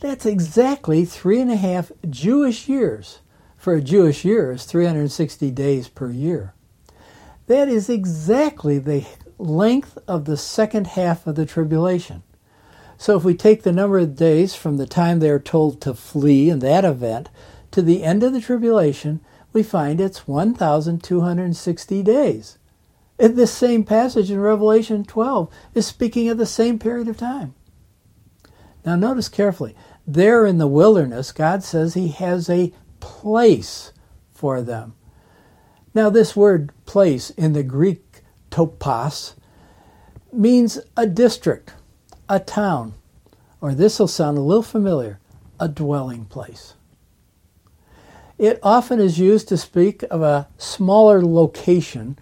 That's 0.00 0.24
exactly 0.24 1.04
three 1.04 1.40
and 1.40 1.50
a 1.50 1.56
half 1.56 1.92
Jewish 2.08 2.68
years. 2.68 3.18
For 3.56 3.74
a 3.74 3.80
Jewish 3.80 4.24
year 4.24 4.52
is 4.52 4.64
360 4.64 5.50
days 5.52 5.88
per 5.88 6.10
year. 6.10 6.54
That 7.46 7.68
is 7.68 7.88
exactly 7.88 8.78
the 8.78 9.06
length 9.38 9.98
of 10.08 10.24
the 10.24 10.36
second 10.36 10.88
half 10.88 11.26
of 11.26 11.34
the 11.34 11.46
tribulation. 11.46 12.22
So 12.98 13.16
if 13.16 13.24
we 13.24 13.34
take 13.34 13.62
the 13.62 13.72
number 13.72 13.98
of 13.98 14.16
days 14.16 14.54
from 14.54 14.76
the 14.76 14.86
time 14.86 15.18
they 15.18 15.30
are 15.30 15.40
told 15.40 15.80
to 15.80 15.94
flee 15.94 16.48
in 16.48 16.60
that 16.60 16.84
event 16.84 17.28
to 17.72 17.82
the 17.82 18.04
end 18.04 18.22
of 18.22 18.32
the 18.32 18.40
tribulation, 18.40 19.20
we 19.52 19.62
find 19.62 20.00
it's 20.00 20.28
1,260 20.28 22.02
days. 22.02 22.58
And 23.18 23.36
this 23.36 23.52
same 23.52 23.84
passage 23.84 24.30
in 24.30 24.40
Revelation 24.40 25.04
12 25.04 25.52
is 25.74 25.86
speaking 25.86 26.28
of 26.28 26.38
the 26.38 26.46
same 26.46 26.78
period 26.78 27.08
of 27.08 27.16
time. 27.16 27.54
Now, 28.84 28.96
notice 28.96 29.28
carefully. 29.28 29.76
There 30.06 30.44
in 30.44 30.58
the 30.58 30.66
wilderness, 30.66 31.30
God 31.30 31.62
says 31.62 31.94
He 31.94 32.08
has 32.08 32.50
a 32.50 32.72
place 33.00 33.92
for 34.32 34.60
them. 34.60 34.94
Now, 35.94 36.10
this 36.10 36.34
word 36.34 36.72
place 36.86 37.30
in 37.30 37.52
the 37.52 37.62
Greek 37.62 38.22
topos 38.50 39.34
means 40.32 40.80
a 40.96 41.06
district, 41.06 41.74
a 42.28 42.40
town, 42.40 42.94
or 43.60 43.74
this 43.74 43.98
will 43.98 44.08
sound 44.08 44.38
a 44.38 44.42
little 44.42 44.62
familiar, 44.62 45.20
a 45.60 45.68
dwelling 45.68 46.24
place. 46.24 46.74
It 48.38 48.58
often 48.62 48.98
is 48.98 49.18
used 49.18 49.48
to 49.48 49.56
speak 49.56 50.02
of 50.10 50.22
a 50.22 50.48
smaller 50.56 51.22
location 51.24 52.18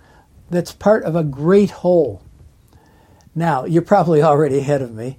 that's 0.51 0.73
part 0.73 1.05
of 1.05 1.17
a 1.17 1.25
great 1.25 1.71
whole. 1.71 2.23
Now, 3.35 3.65
you're 3.65 3.83
probably 3.83 4.23
already 4.23 4.59
ahead 4.59 4.83
of 4.83 4.93
me. 4.93 5.19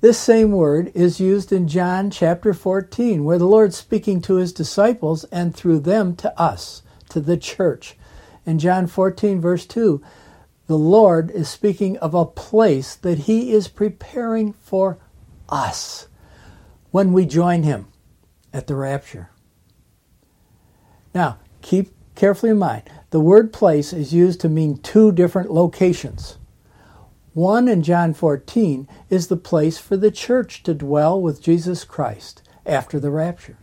This 0.00 0.18
same 0.18 0.52
word 0.52 0.90
is 0.94 1.20
used 1.20 1.52
in 1.52 1.68
John 1.68 2.10
chapter 2.10 2.54
14, 2.54 3.22
where 3.22 3.38
the 3.38 3.44
Lord's 3.44 3.76
speaking 3.76 4.22
to 4.22 4.36
his 4.36 4.52
disciples 4.52 5.24
and 5.24 5.54
through 5.54 5.80
them 5.80 6.16
to 6.16 6.40
us 6.40 6.82
to 7.10 7.20
the 7.20 7.36
church. 7.36 7.96
In 8.46 8.58
John 8.58 8.86
14, 8.86 9.40
verse 9.40 9.66
2, 9.66 10.02
the 10.66 10.78
Lord 10.78 11.30
is 11.32 11.48
speaking 11.48 11.98
of 11.98 12.14
a 12.14 12.24
place 12.24 12.94
that 12.94 13.18
He 13.18 13.52
is 13.52 13.66
preparing 13.66 14.52
for 14.52 14.98
us 15.48 16.06
when 16.92 17.12
we 17.12 17.26
join 17.26 17.64
Him 17.64 17.88
at 18.52 18.68
the 18.68 18.76
rapture. 18.76 19.30
Now, 21.12 21.38
keep 21.60 21.92
carefully 22.14 22.52
in 22.52 22.58
mind 22.58 22.84
the 23.10 23.20
word 23.20 23.52
place 23.52 23.92
is 23.92 24.14
used 24.14 24.40
to 24.40 24.48
mean 24.48 24.78
two 24.78 25.10
different 25.12 25.50
locations. 25.50 26.38
One 27.34 27.68
in 27.68 27.82
John 27.82 28.14
14 28.14 28.88
is 29.08 29.26
the 29.26 29.36
place 29.36 29.78
for 29.78 29.96
the 29.96 30.10
church 30.10 30.62
to 30.64 30.74
dwell 30.74 31.20
with 31.20 31.42
Jesus 31.42 31.84
Christ 31.84 32.42
after 32.66 33.00
the 33.00 33.10
rapture. 33.10 33.56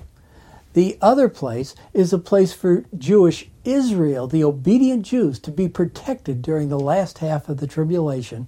The 0.73 0.97
other 1.01 1.27
place 1.27 1.75
is 1.93 2.13
a 2.13 2.19
place 2.19 2.53
for 2.53 2.85
Jewish 2.97 3.49
Israel, 3.63 4.27
the 4.27 4.43
obedient 4.43 5.05
Jews, 5.05 5.39
to 5.39 5.51
be 5.51 5.67
protected 5.67 6.41
during 6.41 6.69
the 6.69 6.79
last 6.79 7.17
half 7.17 7.49
of 7.49 7.57
the 7.57 7.67
tribulation 7.67 8.47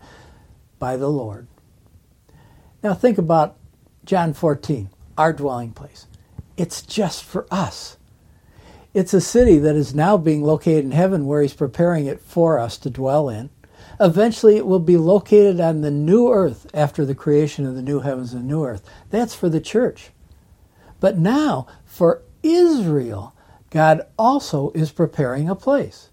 by 0.80 0.96
the 0.96 1.10
Lord. 1.10 1.48
Now 2.84 2.94
think 2.94 3.18
about 3.18 3.58
John 4.06 4.34
14, 4.34 4.90
our 5.18 5.34
dwelling 5.34 5.72
place. 5.72 6.08
It's 6.56 6.82
just 6.82 7.24
for 7.24 7.48
us. 7.52 7.98
It's 8.94 9.14
a 9.14 9.22
city 9.22 9.60
that 9.60 9.76
is 9.76 9.94
now 9.94 10.18
being 10.18 10.44
located 10.44 10.84
in 10.86 10.92
heaven 10.92 11.26
where 11.26 11.42
He's 11.42 11.54
preparing 11.54 12.08
it 12.08 12.20
for 12.20 12.58
us 12.58 12.78
to 12.80 12.90
dwell 12.90 13.30
in. 13.30 13.50
Eventually, 14.00 14.58
it 14.58 14.66
will 14.66 14.80
be 14.80 14.98
located 14.98 15.60
on 15.60 15.82
the 15.82 15.92
new 15.92 16.32
earth 16.32 16.68
after 16.74 17.06
the 17.06 17.16
creation 17.16 17.66
of 17.66 17.76
the 17.76 17.82
new 17.82 18.00
heavens 18.00 18.34
and 18.34 18.48
new 18.48 18.64
earth. 18.64 18.84
That's 19.10 19.36
for 19.36 19.50
the 19.50 19.62
church. 19.62 20.10
But 21.00 21.18
now, 21.18 21.68
for 21.86 22.24
Israel, 22.42 23.36
God 23.70 24.02
also 24.18 24.72
is 24.72 24.92
preparing 24.92 25.50
a 25.50 25.56
place. 25.56 26.10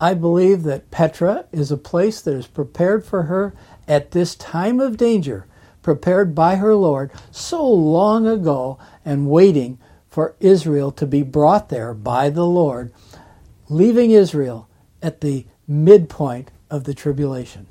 I 0.00 0.14
believe 0.14 0.62
that 0.62 0.90
Petra 0.90 1.46
is 1.50 1.70
a 1.70 1.76
place 1.76 2.20
that 2.20 2.34
is 2.34 2.46
prepared 2.46 3.04
for 3.04 3.24
her 3.24 3.52
at 3.86 4.12
this 4.12 4.34
time 4.36 4.78
of 4.80 4.96
danger, 4.96 5.46
prepared 5.82 6.34
by 6.34 6.56
her 6.56 6.74
Lord 6.74 7.10
so 7.30 7.66
long 7.66 8.26
ago 8.26 8.78
and 9.04 9.28
waiting 9.28 9.78
for 10.18 10.34
Israel 10.40 10.90
to 10.90 11.06
be 11.06 11.22
brought 11.22 11.68
there 11.68 11.94
by 11.94 12.28
the 12.28 12.44
Lord, 12.44 12.92
leaving 13.68 14.10
Israel 14.10 14.68
at 15.00 15.20
the 15.20 15.46
midpoint 15.68 16.50
of 16.68 16.82
the 16.82 16.92
tribulation. 16.92 17.68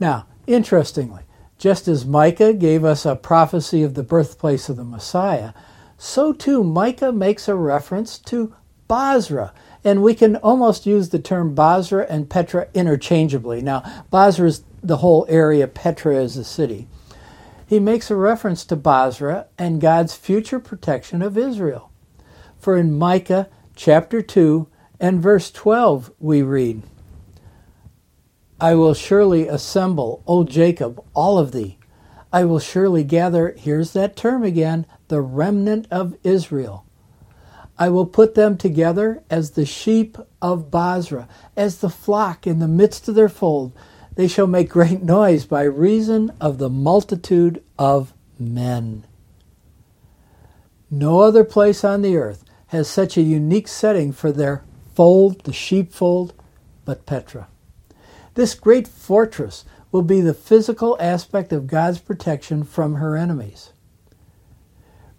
Now, 0.00 0.26
interestingly, 0.48 1.22
just 1.58 1.86
as 1.86 2.04
Micah 2.04 2.52
gave 2.52 2.84
us 2.84 3.06
a 3.06 3.14
prophecy 3.14 3.84
of 3.84 3.94
the 3.94 4.02
birthplace 4.02 4.68
of 4.68 4.76
the 4.76 4.82
Messiah, 4.82 5.52
so 5.96 6.32
too 6.32 6.64
Micah 6.64 7.12
makes 7.12 7.46
a 7.46 7.54
reference 7.54 8.18
to 8.18 8.52
Bozrah. 8.88 9.52
And 9.84 10.02
we 10.02 10.12
can 10.12 10.34
almost 10.34 10.86
use 10.86 11.10
the 11.10 11.20
term 11.20 11.54
Bozrah 11.54 12.06
and 12.08 12.28
Petra 12.28 12.66
interchangeably. 12.74 13.62
Now, 13.62 13.84
Bozrah 14.10 14.48
is 14.48 14.64
the 14.82 14.96
whole 14.96 15.24
area, 15.28 15.68
Petra 15.68 16.16
is 16.16 16.34
the 16.34 16.42
city. 16.42 16.88
He 17.68 17.78
makes 17.78 18.10
a 18.10 18.16
reference 18.16 18.64
to 18.64 18.76
Bozrah 18.76 19.46
and 19.58 19.78
God's 19.78 20.16
future 20.16 20.58
protection 20.58 21.20
of 21.20 21.36
Israel. 21.36 21.92
For 22.58 22.78
in 22.78 22.96
Micah 22.96 23.50
chapter 23.76 24.22
2 24.22 24.66
and 24.98 25.20
verse 25.20 25.50
12 25.50 26.10
we 26.18 26.40
read, 26.40 26.82
I 28.58 28.74
will 28.74 28.94
surely 28.94 29.46
assemble, 29.46 30.22
O 30.26 30.44
Jacob, 30.44 31.04
all 31.12 31.38
of 31.38 31.52
thee. 31.52 31.78
I 32.32 32.46
will 32.46 32.58
surely 32.58 33.04
gather, 33.04 33.54
here's 33.56 33.92
that 33.92 34.16
term 34.16 34.44
again, 34.44 34.86
the 35.08 35.20
remnant 35.20 35.86
of 35.90 36.16
Israel. 36.24 36.86
I 37.78 37.90
will 37.90 38.06
put 38.06 38.34
them 38.34 38.56
together 38.56 39.22
as 39.28 39.50
the 39.50 39.66
sheep 39.66 40.16
of 40.40 40.70
Bozrah, 40.70 41.28
as 41.54 41.78
the 41.78 41.90
flock 41.90 42.46
in 42.46 42.60
the 42.60 42.66
midst 42.66 43.08
of 43.08 43.14
their 43.14 43.28
fold. 43.28 43.72
They 44.18 44.26
shall 44.26 44.48
make 44.48 44.70
great 44.70 45.00
noise 45.00 45.46
by 45.46 45.62
reason 45.62 46.32
of 46.40 46.58
the 46.58 46.68
multitude 46.68 47.62
of 47.78 48.12
men. 48.36 49.06
No 50.90 51.20
other 51.20 51.44
place 51.44 51.84
on 51.84 52.02
the 52.02 52.16
earth 52.16 52.42
has 52.66 52.88
such 52.88 53.16
a 53.16 53.22
unique 53.22 53.68
setting 53.68 54.10
for 54.10 54.32
their 54.32 54.64
fold, 54.92 55.44
the 55.44 55.52
sheepfold, 55.52 56.34
but 56.84 57.06
Petra. 57.06 57.46
This 58.34 58.56
great 58.56 58.88
fortress 58.88 59.64
will 59.92 60.02
be 60.02 60.20
the 60.20 60.34
physical 60.34 60.96
aspect 60.98 61.52
of 61.52 61.68
God's 61.68 62.00
protection 62.00 62.64
from 62.64 62.96
her 62.96 63.16
enemies. 63.16 63.72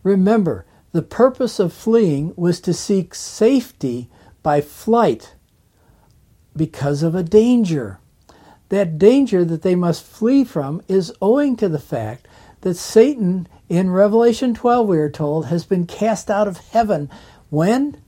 Remember, 0.03 0.65
the 0.91 1.03
purpose 1.03 1.57
of 1.57 1.71
fleeing 1.71 2.33
was 2.35 2.59
to 2.59 2.73
seek 2.73 3.15
safety 3.15 4.09
by 4.43 4.59
flight 4.59 5.35
because 6.53 7.01
of 7.01 7.15
a 7.15 7.23
danger. 7.23 7.98
That 8.69 8.97
danger 8.97 9.43
that 9.45 9.61
they 9.61 9.75
must 9.75 10.05
flee 10.05 10.43
from 10.43 10.81
is 10.87 11.13
owing 11.21 11.55
to 11.57 11.69
the 11.69 11.79
fact 11.79 12.27
that 12.61 12.75
Satan, 12.75 13.47
in 13.67 13.89
Revelation 13.89 14.53
12, 14.53 14.87
we 14.87 14.97
are 14.99 15.09
told, 15.09 15.47
has 15.47 15.65
been 15.65 15.85
cast 15.85 16.29
out 16.29 16.47
of 16.47 16.57
heaven. 16.57 17.09
When? 17.49 18.01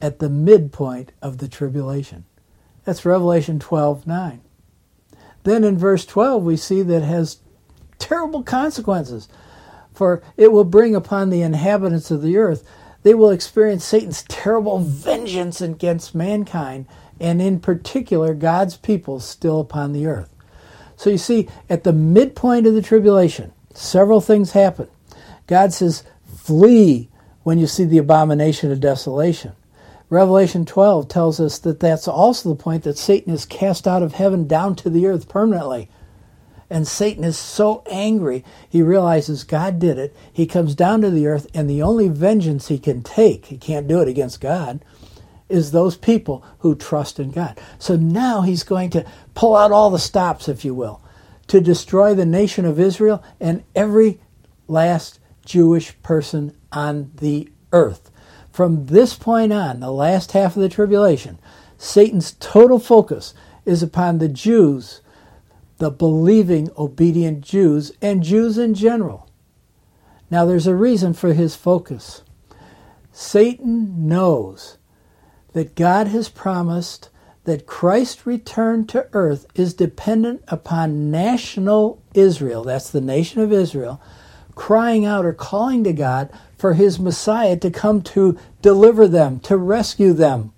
At 0.00 0.18
the 0.18 0.30
midpoint 0.30 1.12
of 1.22 1.38
the 1.38 1.48
tribulation. 1.48 2.24
That's 2.84 3.04
Revelation 3.04 3.58
12 3.58 4.06
9. 4.06 4.40
Then 5.42 5.64
in 5.64 5.78
verse 5.78 6.04
12, 6.04 6.42
we 6.42 6.56
see 6.56 6.82
that 6.82 7.02
has 7.02 7.38
terrible 7.98 8.42
consequences. 8.42 9.28
For 9.92 10.22
it 10.36 10.52
will 10.52 10.64
bring 10.64 10.94
upon 10.94 11.30
the 11.30 11.42
inhabitants 11.42 12.10
of 12.10 12.22
the 12.22 12.36
earth, 12.36 12.68
they 13.02 13.14
will 13.14 13.30
experience 13.30 13.84
Satan's 13.84 14.24
terrible 14.24 14.78
vengeance 14.80 15.60
against 15.60 16.14
mankind, 16.14 16.86
and 17.20 17.40
in 17.40 17.60
particular, 17.60 18.34
God's 18.34 18.76
people 18.76 19.20
still 19.20 19.60
upon 19.60 19.92
the 19.92 20.06
earth. 20.06 20.30
So 20.96 21.10
you 21.10 21.18
see, 21.18 21.48
at 21.68 21.84
the 21.84 21.92
midpoint 21.92 22.66
of 22.66 22.74
the 22.74 22.82
tribulation, 22.82 23.52
several 23.74 24.20
things 24.20 24.52
happen. 24.52 24.88
God 25.46 25.72
says, 25.72 26.04
Flee 26.26 27.08
when 27.42 27.58
you 27.58 27.66
see 27.66 27.84
the 27.84 27.98
abomination 27.98 28.72
of 28.72 28.80
desolation. 28.80 29.52
Revelation 30.08 30.64
12 30.64 31.08
tells 31.08 31.40
us 31.40 31.58
that 31.58 31.80
that's 31.80 32.06
also 32.06 32.48
the 32.48 32.62
point 32.62 32.84
that 32.84 32.96
Satan 32.96 33.32
is 33.32 33.44
cast 33.44 33.88
out 33.88 34.02
of 34.02 34.14
heaven 34.14 34.46
down 34.46 34.76
to 34.76 34.90
the 34.90 35.06
earth 35.06 35.28
permanently. 35.28 35.88
And 36.70 36.86
Satan 36.86 37.24
is 37.24 37.38
so 37.38 37.82
angry, 37.90 38.44
he 38.68 38.82
realizes 38.82 39.44
God 39.44 39.78
did 39.78 39.98
it. 39.98 40.14
He 40.32 40.46
comes 40.46 40.74
down 40.74 41.00
to 41.02 41.10
the 41.10 41.26
earth, 41.26 41.46
and 41.54 41.70
the 41.70 41.82
only 41.82 42.08
vengeance 42.08 42.68
he 42.68 42.78
can 42.78 43.02
take, 43.02 43.46
he 43.46 43.56
can't 43.56 43.86
do 43.86 44.00
it 44.00 44.08
against 44.08 44.40
God, 44.40 44.84
is 45.48 45.70
those 45.70 45.96
people 45.96 46.44
who 46.60 46.74
trust 46.74 47.20
in 47.20 47.30
God. 47.30 47.58
So 47.78 47.96
now 47.96 48.42
he's 48.42 48.64
going 48.64 48.90
to 48.90 49.06
pull 49.34 49.56
out 49.56 49.72
all 49.72 49.90
the 49.90 49.98
stops, 49.98 50.48
if 50.48 50.64
you 50.64 50.74
will, 50.74 51.00
to 51.46 51.60
destroy 51.60 52.14
the 52.14 52.26
nation 52.26 52.64
of 52.64 52.80
Israel 52.80 53.22
and 53.40 53.62
every 53.74 54.20
last 54.68 55.20
Jewish 55.44 56.00
person 56.02 56.56
on 56.72 57.12
the 57.16 57.48
earth. 57.72 58.10
From 58.50 58.86
this 58.86 59.14
point 59.14 59.52
on, 59.52 59.80
the 59.80 59.92
last 59.92 60.32
half 60.32 60.56
of 60.56 60.62
the 60.62 60.68
tribulation, 60.68 61.38
Satan's 61.78 62.32
total 62.40 62.78
focus 62.78 63.34
is 63.64 63.82
upon 63.82 64.18
the 64.18 64.28
Jews, 64.28 65.02
the 65.78 65.90
believing, 65.90 66.70
obedient 66.76 67.42
Jews, 67.42 67.92
and 68.00 68.22
Jews 68.22 68.56
in 68.56 68.74
general. 68.74 69.28
Now, 70.30 70.44
there's 70.44 70.66
a 70.66 70.74
reason 70.74 71.12
for 71.12 71.34
his 71.34 71.54
focus. 71.54 72.22
Satan 73.12 74.08
knows 74.08 74.75
that 75.56 75.74
God 75.74 76.08
has 76.08 76.28
promised 76.28 77.08
that 77.44 77.66
Christ's 77.66 78.26
return 78.26 78.86
to 78.88 79.08
earth 79.14 79.46
is 79.54 79.72
dependent 79.72 80.44
upon 80.48 81.10
national 81.10 82.02
Israel, 82.12 82.62
that's 82.62 82.90
the 82.90 83.00
nation 83.00 83.40
of 83.40 83.50
Israel, 83.50 83.98
crying 84.54 85.06
out 85.06 85.24
or 85.24 85.32
calling 85.32 85.82
to 85.84 85.94
God 85.94 86.28
for 86.58 86.74
his 86.74 87.00
Messiah 87.00 87.56
to 87.56 87.70
come 87.70 88.02
to 88.02 88.38
deliver 88.60 89.08
them, 89.08 89.40
to 89.40 89.56
rescue 89.56 90.12
them. 90.12 90.52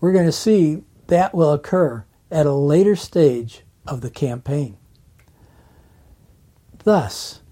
We're 0.00 0.12
going 0.12 0.24
to 0.24 0.32
see 0.32 0.82
that 1.08 1.34
will 1.34 1.52
occur 1.52 2.06
at 2.30 2.46
a 2.46 2.54
later 2.54 2.96
stage 2.96 3.60
of 3.86 4.00
the 4.00 4.10
campaign. 4.10 4.78
Thus, 6.84 7.42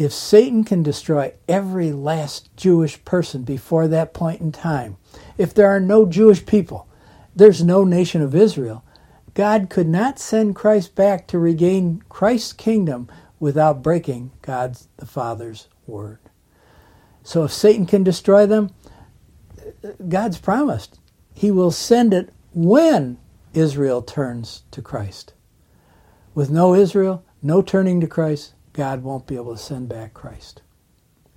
if 0.00 0.12
Satan 0.12 0.64
can 0.64 0.82
destroy 0.82 1.34
every 1.46 1.92
last 1.92 2.54
Jewish 2.56 3.04
person 3.04 3.42
before 3.42 3.86
that 3.88 4.14
point 4.14 4.40
in 4.40 4.50
time, 4.50 4.96
if 5.36 5.52
there 5.52 5.68
are 5.68 5.80
no 5.80 6.06
Jewish 6.06 6.46
people, 6.46 6.88
there's 7.36 7.62
no 7.62 7.84
nation 7.84 8.22
of 8.22 8.34
Israel, 8.34 8.82
God 9.34 9.68
could 9.68 9.88
not 9.88 10.18
send 10.18 10.56
Christ 10.56 10.94
back 10.94 11.26
to 11.28 11.38
regain 11.38 12.02
Christ's 12.08 12.54
kingdom 12.54 13.08
without 13.38 13.82
breaking 13.82 14.32
God's 14.42 14.88
the 14.96 15.06
Father's 15.06 15.68
word. 15.86 16.18
So 17.22 17.44
if 17.44 17.52
Satan 17.52 17.84
can 17.84 18.02
destroy 18.02 18.46
them, 18.46 18.70
God's 20.08 20.38
promised 20.38 20.98
he 21.34 21.50
will 21.50 21.70
send 21.70 22.14
it 22.14 22.30
when 22.54 23.18
Israel 23.52 24.00
turns 24.00 24.62
to 24.70 24.80
Christ. 24.80 25.34
With 26.34 26.50
no 26.50 26.74
Israel, 26.74 27.24
no 27.42 27.60
turning 27.60 28.00
to 28.00 28.06
Christ, 28.06 28.54
God 28.80 29.02
won't 29.02 29.26
be 29.26 29.36
able 29.36 29.54
to 29.54 29.62
send 29.62 29.90
back 29.90 30.14
Christ. 30.14 30.62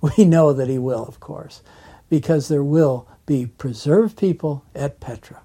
We 0.16 0.24
know 0.24 0.54
that 0.54 0.70
he 0.70 0.78
will, 0.78 1.04
of 1.04 1.20
course, 1.20 1.60
because 2.08 2.48
there 2.48 2.64
will 2.64 3.06
be 3.26 3.44
preserved 3.44 4.16
people 4.16 4.64
at 4.74 4.98
Petra. 4.98 5.42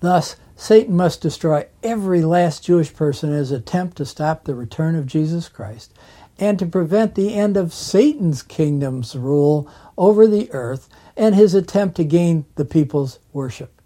Thus, 0.00 0.34
Satan 0.56 0.96
must 0.96 1.20
destroy 1.20 1.68
every 1.84 2.22
last 2.22 2.64
Jewish 2.64 2.92
person 2.92 3.30
in 3.30 3.36
his 3.36 3.52
attempt 3.52 3.96
to 3.98 4.04
stop 4.04 4.42
the 4.42 4.56
return 4.56 4.96
of 4.96 5.06
Jesus 5.06 5.48
Christ 5.48 5.94
and 6.40 6.58
to 6.58 6.66
prevent 6.66 7.14
the 7.14 7.32
end 7.32 7.56
of 7.56 7.72
Satan's 7.72 8.42
kingdom's 8.42 9.14
rule 9.14 9.70
over 9.96 10.26
the 10.26 10.50
earth 10.50 10.88
and 11.16 11.36
his 11.36 11.54
attempt 11.54 11.94
to 11.98 12.04
gain 12.04 12.46
the 12.56 12.64
people's 12.64 13.20
worship. 13.32 13.80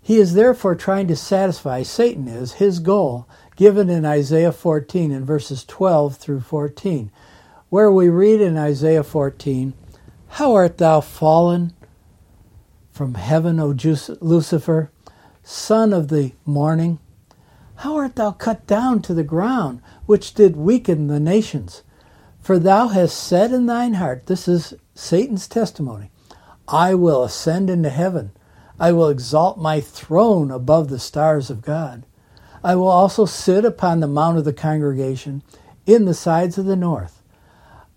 He 0.00 0.18
is 0.18 0.34
therefore 0.34 0.76
trying 0.76 1.08
to 1.08 1.16
satisfy, 1.16 1.82
Satan 1.82 2.28
is, 2.28 2.54
his 2.54 2.78
goal 2.78 3.28
given 3.56 3.90
in 3.90 4.04
Isaiah 4.04 4.52
14 4.52 5.10
in 5.10 5.24
verses 5.24 5.64
12 5.64 6.16
through 6.16 6.40
14, 6.40 7.10
where 7.68 7.90
we 7.90 8.08
read 8.08 8.40
in 8.40 8.56
Isaiah 8.56 9.02
14, 9.02 9.74
How 10.28 10.54
art 10.54 10.78
thou 10.78 11.00
fallen 11.00 11.72
from 12.90 13.14
heaven, 13.14 13.58
O 13.60 13.74
Lucifer, 14.20 14.90
son 15.42 15.92
of 15.92 16.08
the 16.08 16.32
morning? 16.44 16.98
How 17.76 17.96
art 17.96 18.16
thou 18.16 18.32
cut 18.32 18.66
down 18.66 19.02
to 19.02 19.14
the 19.14 19.24
ground, 19.24 19.80
which 20.06 20.34
did 20.34 20.56
weaken 20.56 21.06
the 21.06 21.20
nations? 21.20 21.82
For 22.40 22.58
thou 22.58 22.88
hast 22.88 23.16
said 23.16 23.52
in 23.52 23.66
thine 23.66 23.94
heart, 23.94 24.26
this 24.26 24.48
is 24.48 24.74
Satan's 24.94 25.48
testimony, 25.48 26.10
I 26.68 26.94
will 26.94 27.22
ascend 27.22 27.70
into 27.70 27.90
heaven. 27.90 28.32
I 28.80 28.92
will 28.92 29.08
exalt 29.08 29.58
my 29.58 29.80
throne 29.80 30.50
above 30.50 30.88
the 30.88 30.98
stars 30.98 31.50
of 31.50 31.62
God. 31.62 32.04
I 32.64 32.76
will 32.76 32.88
also 32.88 33.26
sit 33.26 33.64
upon 33.64 34.00
the 34.00 34.08
mount 34.08 34.38
of 34.38 34.44
the 34.44 34.52
congregation 34.52 35.42
in 35.86 36.04
the 36.04 36.14
sides 36.14 36.58
of 36.58 36.64
the 36.64 36.76
north. 36.76 37.22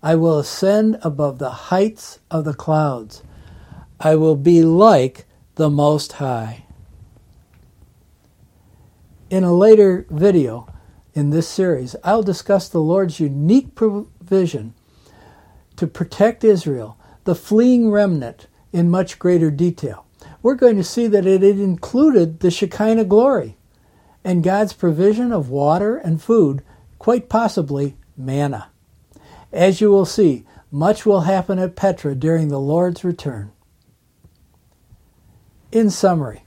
I 0.02 0.14
will 0.14 0.38
ascend 0.38 0.98
above 1.02 1.38
the 1.38 1.50
heights 1.50 2.20
of 2.30 2.44
the 2.44 2.54
clouds. 2.54 3.22
I 4.00 4.16
will 4.16 4.36
be 4.36 4.62
like 4.62 5.24
the 5.54 5.70
Most 5.70 6.14
High. 6.14 6.64
In 9.30 9.44
a 9.44 9.54
later 9.54 10.06
video 10.10 10.68
in 11.14 11.30
this 11.30 11.48
series, 11.48 11.96
I'll 12.04 12.22
discuss 12.22 12.68
the 12.68 12.80
Lord's 12.80 13.20
unique 13.20 13.74
provision 13.74 14.74
to 15.76 15.86
protect 15.86 16.44
Israel, 16.44 16.96
the 17.24 17.34
fleeing 17.34 17.90
remnant, 17.90 18.46
in 18.72 18.90
much 18.90 19.18
greater 19.18 19.50
detail 19.50 20.06
we're 20.46 20.54
going 20.54 20.76
to 20.76 20.84
see 20.84 21.08
that 21.08 21.26
it 21.26 21.42
included 21.42 22.38
the 22.38 22.52
Shekinah 22.52 23.04
glory 23.06 23.56
and 24.26 24.42
God's 24.42 24.72
provision 24.72 25.30
of 25.30 25.50
water 25.50 25.96
and 25.98 26.20
food, 26.20 26.62
quite 26.98 27.28
possibly 27.28 27.96
manna. 28.16 28.70
As 29.52 29.80
you 29.80 29.88
will 29.92 30.04
see, 30.04 30.44
much 30.72 31.06
will 31.06 31.20
happen 31.20 31.60
at 31.60 31.76
Petra 31.76 32.16
during 32.16 32.48
the 32.48 32.58
Lord's 32.58 33.04
return. 33.04 33.52
In 35.70 35.90
summary, 35.90 36.42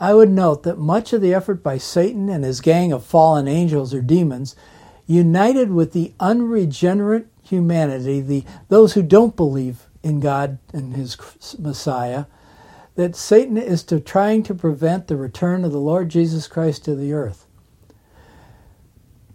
I 0.00 0.14
would 0.14 0.30
note 0.30 0.64
that 0.64 0.80
much 0.80 1.12
of 1.12 1.20
the 1.20 1.32
effort 1.32 1.62
by 1.62 1.78
Satan 1.78 2.28
and 2.28 2.42
his 2.42 2.60
gang 2.60 2.90
of 2.90 3.04
fallen 3.04 3.46
angels 3.46 3.94
or 3.94 4.02
demons, 4.02 4.56
united 5.06 5.70
with 5.70 5.92
the 5.92 6.14
unregenerate 6.18 7.28
humanity, 7.44 8.20
the 8.20 8.42
those 8.68 8.94
who 8.94 9.02
don't 9.02 9.36
believe 9.36 9.86
in 10.02 10.18
God 10.18 10.58
and 10.72 10.96
his 10.96 11.16
Messiah, 11.56 12.24
that 12.94 13.16
Satan 13.16 13.56
is 13.56 13.82
to 13.84 14.00
trying 14.00 14.42
to 14.44 14.54
prevent 14.54 15.06
the 15.06 15.16
return 15.16 15.64
of 15.64 15.72
the 15.72 15.78
Lord 15.78 16.08
Jesus 16.08 16.46
Christ 16.46 16.84
to 16.84 16.94
the 16.94 17.12
earth. 17.12 17.46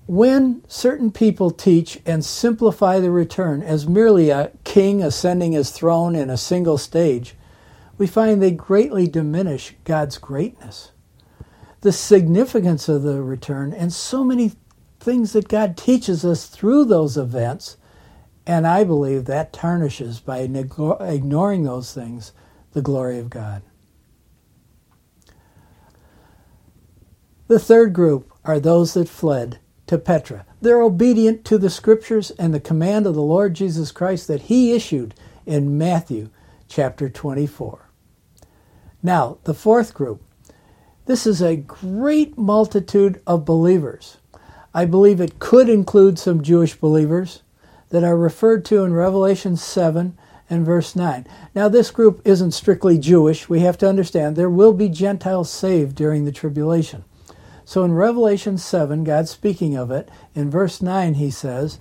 When 0.05 0.63
certain 0.67 1.11
people 1.11 1.51
teach 1.51 1.99
and 2.05 2.23
simplify 2.23 2.99
the 2.99 3.11
return 3.11 3.61
as 3.61 3.87
merely 3.87 4.29
a 4.29 4.51
king 4.63 5.03
ascending 5.03 5.51
his 5.51 5.71
throne 5.71 6.15
in 6.15 6.29
a 6.29 6.37
single 6.37 6.77
stage, 6.77 7.35
we 7.97 8.07
find 8.07 8.41
they 8.41 8.51
greatly 8.51 9.07
diminish 9.07 9.75
God's 9.83 10.17
greatness. 10.17 10.91
The 11.81 11.91
significance 11.91 12.87
of 12.87 13.03
the 13.03 13.21
return 13.21 13.73
and 13.73 13.91
so 13.91 14.23
many 14.23 14.53
things 14.99 15.33
that 15.33 15.47
God 15.47 15.75
teaches 15.75 16.23
us 16.23 16.47
through 16.47 16.85
those 16.85 17.17
events, 17.17 17.77
and 18.45 18.65
I 18.65 18.83
believe 18.83 19.25
that 19.25 19.51
tarnishes 19.51 20.19
by 20.19 20.39
ignoring 20.39 21.63
those 21.63 21.93
things 21.93 22.31
the 22.77 22.83
glory 22.83 23.17
of 23.17 23.27
God. 23.27 23.63
The 27.47 27.57
third 27.57 27.91
group 27.91 28.31
are 28.45 28.59
those 28.59 28.93
that 28.93 29.09
fled 29.09 29.57
to 29.87 29.97
Petra. 29.97 30.45
They're 30.61 30.83
obedient 30.83 31.43
to 31.45 31.57
the 31.57 31.71
scriptures 31.71 32.29
and 32.37 32.53
the 32.53 32.59
command 32.59 33.07
of 33.07 33.15
the 33.15 33.21
Lord 33.23 33.55
Jesus 33.55 33.91
Christ 33.91 34.27
that 34.27 34.43
he 34.43 34.73
issued 34.73 35.15
in 35.47 35.75
Matthew 35.75 36.29
chapter 36.67 37.09
24. 37.09 37.89
Now, 39.01 39.39
the 39.45 39.55
fourth 39.55 39.95
group. 39.95 40.21
This 41.07 41.25
is 41.25 41.41
a 41.41 41.55
great 41.55 42.37
multitude 42.37 43.23
of 43.25 43.43
believers. 43.43 44.17
I 44.71 44.85
believe 44.85 45.19
it 45.19 45.39
could 45.39 45.67
include 45.67 46.19
some 46.19 46.43
Jewish 46.43 46.75
believers 46.75 47.41
that 47.89 48.03
are 48.03 48.15
referred 48.15 48.63
to 48.65 48.83
in 48.83 48.93
Revelation 48.93 49.57
7 49.57 50.15
and 50.49 50.65
verse 50.65 50.95
9. 50.95 51.27
Now, 51.53 51.67
this 51.67 51.91
group 51.91 52.21
isn't 52.25 52.51
strictly 52.51 52.97
Jewish. 52.97 53.49
We 53.49 53.59
have 53.61 53.77
to 53.79 53.89
understand 53.89 54.35
there 54.35 54.49
will 54.49 54.73
be 54.73 54.89
Gentiles 54.89 55.49
saved 55.49 55.95
during 55.95 56.25
the 56.25 56.31
tribulation. 56.31 57.03
So 57.65 57.83
in 57.83 57.93
Revelation 57.93 58.57
7, 58.57 59.03
God 59.03 59.27
speaking 59.27 59.75
of 59.75 59.91
it, 59.91 60.09
in 60.33 60.49
verse 60.49 60.81
9, 60.81 61.15
he 61.15 61.29
says, 61.29 61.79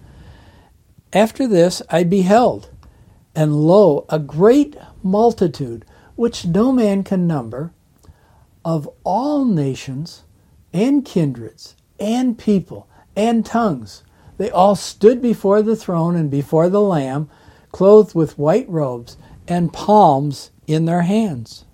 After 1.12 1.46
this 1.46 1.80
I 1.90 2.02
beheld, 2.02 2.70
and 3.36 3.54
lo, 3.54 4.04
a 4.08 4.18
great 4.18 4.76
multitude, 5.02 5.84
which 6.16 6.44
no 6.44 6.72
man 6.72 7.04
can 7.04 7.26
number, 7.26 7.72
of 8.64 8.88
all 9.04 9.44
nations 9.44 10.24
and 10.72 11.04
kindreds 11.04 11.76
and 12.00 12.36
people 12.36 12.88
and 13.14 13.46
tongues. 13.46 14.02
They 14.38 14.50
all 14.50 14.74
stood 14.74 15.22
before 15.22 15.62
the 15.62 15.76
throne 15.76 16.16
and 16.16 16.30
before 16.30 16.68
the 16.68 16.80
Lamb 16.80 17.30
clothed 17.76 18.14
with 18.14 18.38
white 18.38 18.66
robes 18.70 19.18
and 19.46 19.70
palms 19.70 20.50
in 20.66 20.86
their 20.86 21.02
hands. 21.02 21.66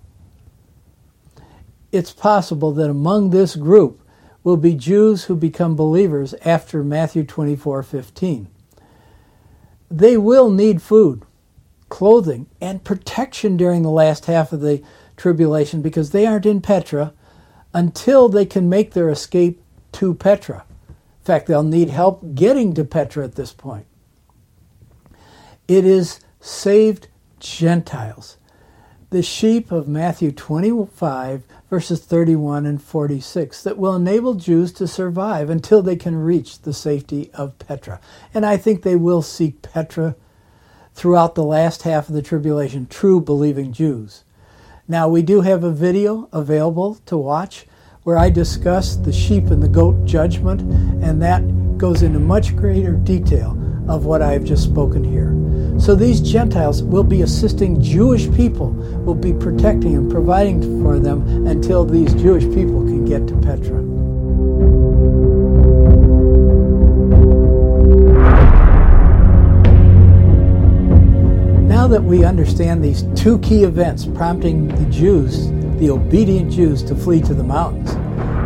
It's 1.93 2.11
possible 2.11 2.73
that 2.73 2.89
among 2.89 3.29
this 3.29 3.55
group 3.55 4.01
will 4.43 4.57
be 4.57 4.75
Jews 4.75 5.23
who 5.23 5.35
become 5.37 5.77
believers 5.77 6.35
after 6.43 6.83
Matthew 6.83 7.23
24:15. 7.23 8.47
They 9.89 10.17
will 10.17 10.49
need 10.49 10.81
food, 10.81 11.23
clothing, 11.87 12.47
and 12.59 12.83
protection 12.83 13.55
during 13.55 13.83
the 13.83 13.89
last 13.89 14.25
half 14.25 14.51
of 14.51 14.59
the 14.59 14.81
tribulation 15.15 15.81
because 15.81 16.09
they 16.09 16.25
aren't 16.25 16.45
in 16.45 16.59
Petra 16.59 17.13
until 17.73 18.27
they 18.27 18.45
can 18.45 18.67
make 18.67 18.91
their 18.91 19.09
escape 19.09 19.63
to 19.93 20.13
Petra. 20.13 20.65
In 20.89 21.23
fact, 21.23 21.47
they'll 21.47 21.63
need 21.63 21.91
help 21.91 22.35
getting 22.35 22.73
to 22.73 22.83
Petra 22.83 23.23
at 23.23 23.35
this 23.35 23.53
point. 23.53 23.85
It 25.67 25.85
is 25.85 26.19
saved 26.41 27.07
Gentiles, 27.39 28.35
the 29.11 29.23
sheep 29.23 29.71
of 29.71 29.87
Matthew 29.87 30.33
25, 30.33 31.45
verses 31.69 32.03
31 32.03 32.65
and 32.65 32.81
46, 32.81 33.63
that 33.63 33.77
will 33.77 33.95
enable 33.95 34.33
Jews 34.33 34.73
to 34.73 34.87
survive 34.89 35.49
until 35.49 35.81
they 35.81 35.95
can 35.95 36.17
reach 36.17 36.61
the 36.61 36.73
safety 36.73 37.31
of 37.33 37.57
Petra. 37.59 38.01
And 38.33 38.45
I 38.45 38.57
think 38.57 38.81
they 38.81 38.97
will 38.97 39.21
seek 39.21 39.61
Petra 39.61 40.17
throughout 40.93 41.35
the 41.35 41.45
last 41.45 41.83
half 41.83 42.09
of 42.09 42.15
the 42.15 42.21
tribulation, 42.21 42.85
true 42.85 43.21
believing 43.21 43.71
Jews. 43.71 44.25
Now, 44.85 45.07
we 45.07 45.21
do 45.21 45.41
have 45.41 45.63
a 45.63 45.71
video 45.71 46.27
available 46.33 46.95
to 47.05 47.15
watch 47.15 47.67
where 48.03 48.17
I 48.17 48.29
discuss 48.29 48.97
the 48.97 49.13
sheep 49.13 49.45
and 49.45 49.63
the 49.63 49.69
goat 49.69 50.03
judgment, 50.03 50.59
and 51.01 51.21
that 51.21 51.77
goes 51.77 52.01
into 52.01 52.19
much 52.19 52.53
greater 52.57 52.91
detail 52.91 53.57
of 53.87 54.05
what 54.05 54.21
I 54.21 54.33
have 54.33 54.43
just 54.43 54.63
spoken 54.65 55.05
here. 55.05 55.42
So 55.83 55.95
these 55.95 56.21
Gentiles 56.21 56.81
will 56.81 57.03
be 57.03 57.23
assisting 57.23 57.81
Jewish 57.81 58.31
people, 58.33 58.69
will 59.03 59.15
be 59.15 59.33
protecting 59.33 59.97
and 59.97 60.09
providing 60.09 60.81
for 60.81 60.97
them 60.97 61.45
until 61.45 61.83
these 61.83 62.13
Jewish 62.13 62.45
people 62.45 62.83
can 62.83 63.03
get 63.03 63.27
to 63.27 63.35
Petra. 63.41 63.81
Now 71.67 71.89
that 71.89 72.01
we 72.01 72.23
understand 72.23 72.81
these 72.81 73.03
two 73.13 73.39
key 73.39 73.65
events 73.65 74.05
prompting 74.05 74.69
the 74.69 74.85
Jews, 74.89 75.49
the 75.79 75.89
obedient 75.89 76.49
Jews, 76.49 76.81
to 76.83 76.95
flee 76.95 77.19
to 77.23 77.33
the 77.33 77.43
mountains, 77.43 77.91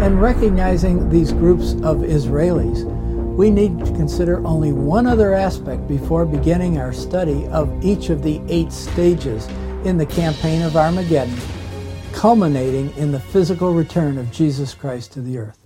and 0.01 0.19
recognizing 0.19 1.07
these 1.11 1.33
groups 1.33 1.73
of 1.83 1.97
Israelis, 1.97 2.91
we 3.37 3.51
need 3.51 3.77
to 3.85 3.91
consider 3.91 4.43
only 4.47 4.71
one 4.71 5.05
other 5.05 5.35
aspect 5.35 5.87
before 5.87 6.25
beginning 6.25 6.79
our 6.79 6.91
study 6.91 7.45
of 7.49 7.85
each 7.85 8.09
of 8.09 8.23
the 8.23 8.41
eight 8.49 8.71
stages 8.71 9.47
in 9.85 9.95
the 9.95 10.05
campaign 10.07 10.63
of 10.63 10.75
Armageddon, 10.75 11.37
culminating 12.13 12.91
in 12.97 13.11
the 13.11 13.19
physical 13.19 13.75
return 13.75 14.17
of 14.17 14.31
Jesus 14.31 14.73
Christ 14.73 15.13
to 15.13 15.21
the 15.21 15.37
earth. 15.37 15.59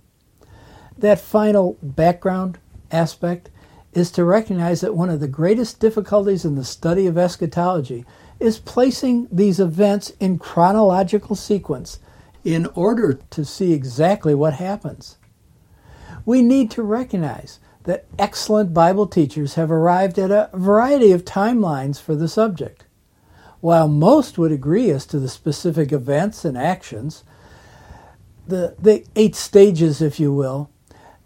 That 0.98 1.18
final 1.18 1.78
background 1.82 2.58
aspect 2.90 3.48
is 3.94 4.10
to 4.10 4.24
recognize 4.24 4.82
that 4.82 4.94
one 4.94 5.08
of 5.08 5.20
the 5.20 5.26
greatest 5.26 5.80
difficulties 5.80 6.44
in 6.44 6.56
the 6.56 6.64
study 6.64 7.06
of 7.06 7.16
eschatology 7.16 8.04
is 8.38 8.58
placing 8.58 9.28
these 9.32 9.58
events 9.58 10.10
in 10.20 10.38
chronological 10.38 11.34
sequence 11.34 12.00
in 12.44 12.66
order 12.74 13.14
to 13.30 13.46
see 13.46 13.72
exactly 13.72 14.34
what 14.34 14.52
happens. 14.52 15.16
We 16.24 16.42
need 16.42 16.70
to 16.72 16.82
recognize 16.82 17.58
that 17.84 18.06
excellent 18.18 18.72
Bible 18.72 19.06
teachers 19.06 19.54
have 19.54 19.70
arrived 19.70 20.18
at 20.18 20.30
a 20.30 20.50
variety 20.54 21.12
of 21.12 21.24
timelines 21.24 22.00
for 22.00 22.14
the 22.14 22.28
subject. 22.28 22.84
While 23.60 23.88
most 23.88 24.38
would 24.38 24.52
agree 24.52 24.90
as 24.90 25.06
to 25.06 25.18
the 25.18 25.28
specific 25.28 25.92
events 25.92 26.44
and 26.44 26.56
actions, 26.56 27.24
the, 28.46 28.74
the 28.78 29.04
eight 29.16 29.34
stages, 29.34 30.00
if 30.00 30.18
you 30.18 30.32
will, 30.32 30.70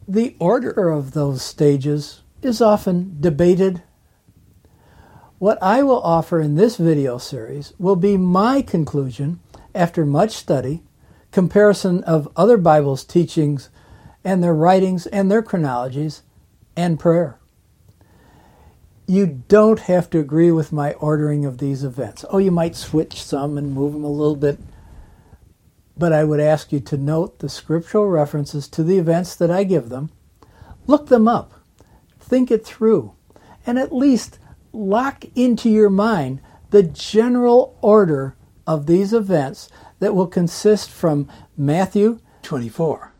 the 0.06 0.36
order 0.38 0.90
of 0.90 1.12
those 1.12 1.42
stages 1.42 2.22
is 2.42 2.60
often 2.60 3.16
debated. 3.20 3.82
What 5.38 5.62
I 5.62 5.82
will 5.82 6.00
offer 6.00 6.40
in 6.40 6.54
this 6.54 6.76
video 6.76 7.18
series 7.18 7.72
will 7.78 7.96
be 7.96 8.16
my 8.16 8.62
conclusion 8.62 9.40
after 9.74 10.06
much 10.06 10.32
study, 10.32 10.82
comparison 11.32 12.02
of 12.04 12.28
other 12.36 12.56
Bible's 12.56 13.04
teachings 13.04 13.68
and 14.26 14.42
their 14.42 14.54
writings 14.54 15.06
and 15.06 15.30
their 15.30 15.40
chronologies, 15.40 16.22
and 16.76 16.98
prayer. 16.98 17.38
You 19.06 19.44
don't 19.46 19.78
have 19.78 20.10
to 20.10 20.18
agree 20.18 20.50
with 20.50 20.72
my 20.72 20.94
ordering 20.94 21.44
of 21.44 21.58
these 21.58 21.84
events. 21.84 22.24
Oh, 22.28 22.38
you 22.38 22.50
might 22.50 22.74
switch 22.74 23.22
some 23.22 23.56
and 23.56 23.72
move 23.72 23.92
them 23.92 24.02
a 24.02 24.10
little 24.10 24.34
bit. 24.34 24.58
But 25.96 26.12
I 26.12 26.24
would 26.24 26.40
ask 26.40 26.72
you 26.72 26.80
to 26.80 26.96
note 26.96 27.38
the 27.38 27.48
scriptural 27.48 28.08
references 28.08 28.66
to 28.70 28.82
the 28.82 28.98
events 28.98 29.36
that 29.36 29.50
I 29.50 29.62
give 29.62 29.90
them. 29.90 30.10
Look 30.88 31.06
them 31.06 31.28
up. 31.28 31.52
Think 32.18 32.50
it 32.50 32.66
through. 32.66 33.14
And 33.64 33.78
at 33.78 33.94
least 33.94 34.40
lock 34.72 35.24
into 35.36 35.70
your 35.70 35.88
mind 35.88 36.40
the 36.70 36.82
general 36.82 37.78
order 37.80 38.34
of 38.66 38.86
these 38.86 39.12
events 39.12 39.68
that 40.00 40.16
will 40.16 40.26
consist 40.26 40.90
from 40.90 41.28
Matthew 41.56 42.18
24, 42.42 43.12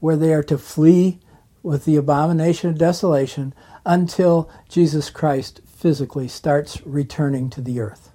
where 0.00 0.16
they 0.16 0.32
are 0.32 0.42
to 0.42 0.58
flee 0.58 1.20
with 1.62 1.84
the 1.84 1.96
abomination 1.96 2.70
of 2.70 2.78
desolation 2.78 3.54
until 3.84 4.50
Jesus 4.68 5.10
Christ 5.10 5.60
physically 5.66 6.28
starts 6.28 6.84
returning 6.86 7.48
to 7.50 7.60
the 7.60 7.80
earth. 7.80 8.12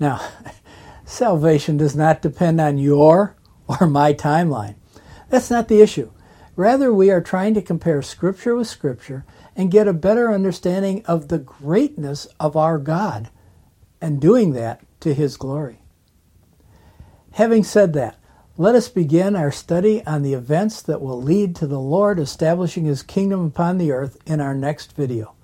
Now, 0.00 0.20
salvation 1.04 1.76
does 1.76 1.94
not 1.94 2.22
depend 2.22 2.60
on 2.60 2.78
your 2.78 3.36
or 3.66 3.86
my 3.86 4.12
timeline. 4.12 4.74
That's 5.28 5.50
not 5.50 5.68
the 5.68 5.80
issue. 5.80 6.10
Rather, 6.56 6.92
we 6.92 7.10
are 7.10 7.22
trying 7.22 7.54
to 7.54 7.62
compare 7.62 8.02
Scripture 8.02 8.54
with 8.54 8.68
Scripture 8.68 9.24
and 9.56 9.70
get 9.70 9.88
a 9.88 9.94
better 9.94 10.32
understanding 10.32 11.04
of 11.06 11.28
the 11.28 11.38
greatness 11.38 12.26
of 12.38 12.56
our 12.56 12.78
God, 12.78 13.30
and 14.00 14.20
doing 14.20 14.52
that 14.52 14.82
to 15.00 15.14
His 15.14 15.36
glory. 15.36 15.80
Having 17.32 17.64
said 17.64 17.92
that, 17.94 18.18
let 18.62 18.76
us 18.76 18.88
begin 18.88 19.34
our 19.34 19.50
study 19.50 20.06
on 20.06 20.22
the 20.22 20.34
events 20.34 20.82
that 20.82 21.00
will 21.00 21.20
lead 21.20 21.56
to 21.56 21.66
the 21.66 21.80
Lord 21.80 22.20
establishing 22.20 22.84
His 22.84 23.02
kingdom 23.02 23.44
upon 23.44 23.76
the 23.76 23.90
earth 23.90 24.16
in 24.24 24.40
our 24.40 24.54
next 24.54 24.94
video. 24.94 25.34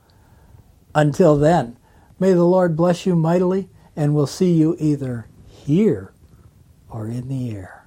Until 0.94 1.36
then, 1.36 1.76
may 2.20 2.32
the 2.32 2.44
Lord 2.44 2.76
bless 2.76 3.06
you 3.06 3.16
mightily, 3.16 3.70
and 3.96 4.14
we'll 4.14 4.28
see 4.28 4.52
you 4.52 4.76
either 4.78 5.26
here 5.48 6.12
or 6.88 7.08
in 7.08 7.26
the 7.26 7.50
air. 7.50 7.78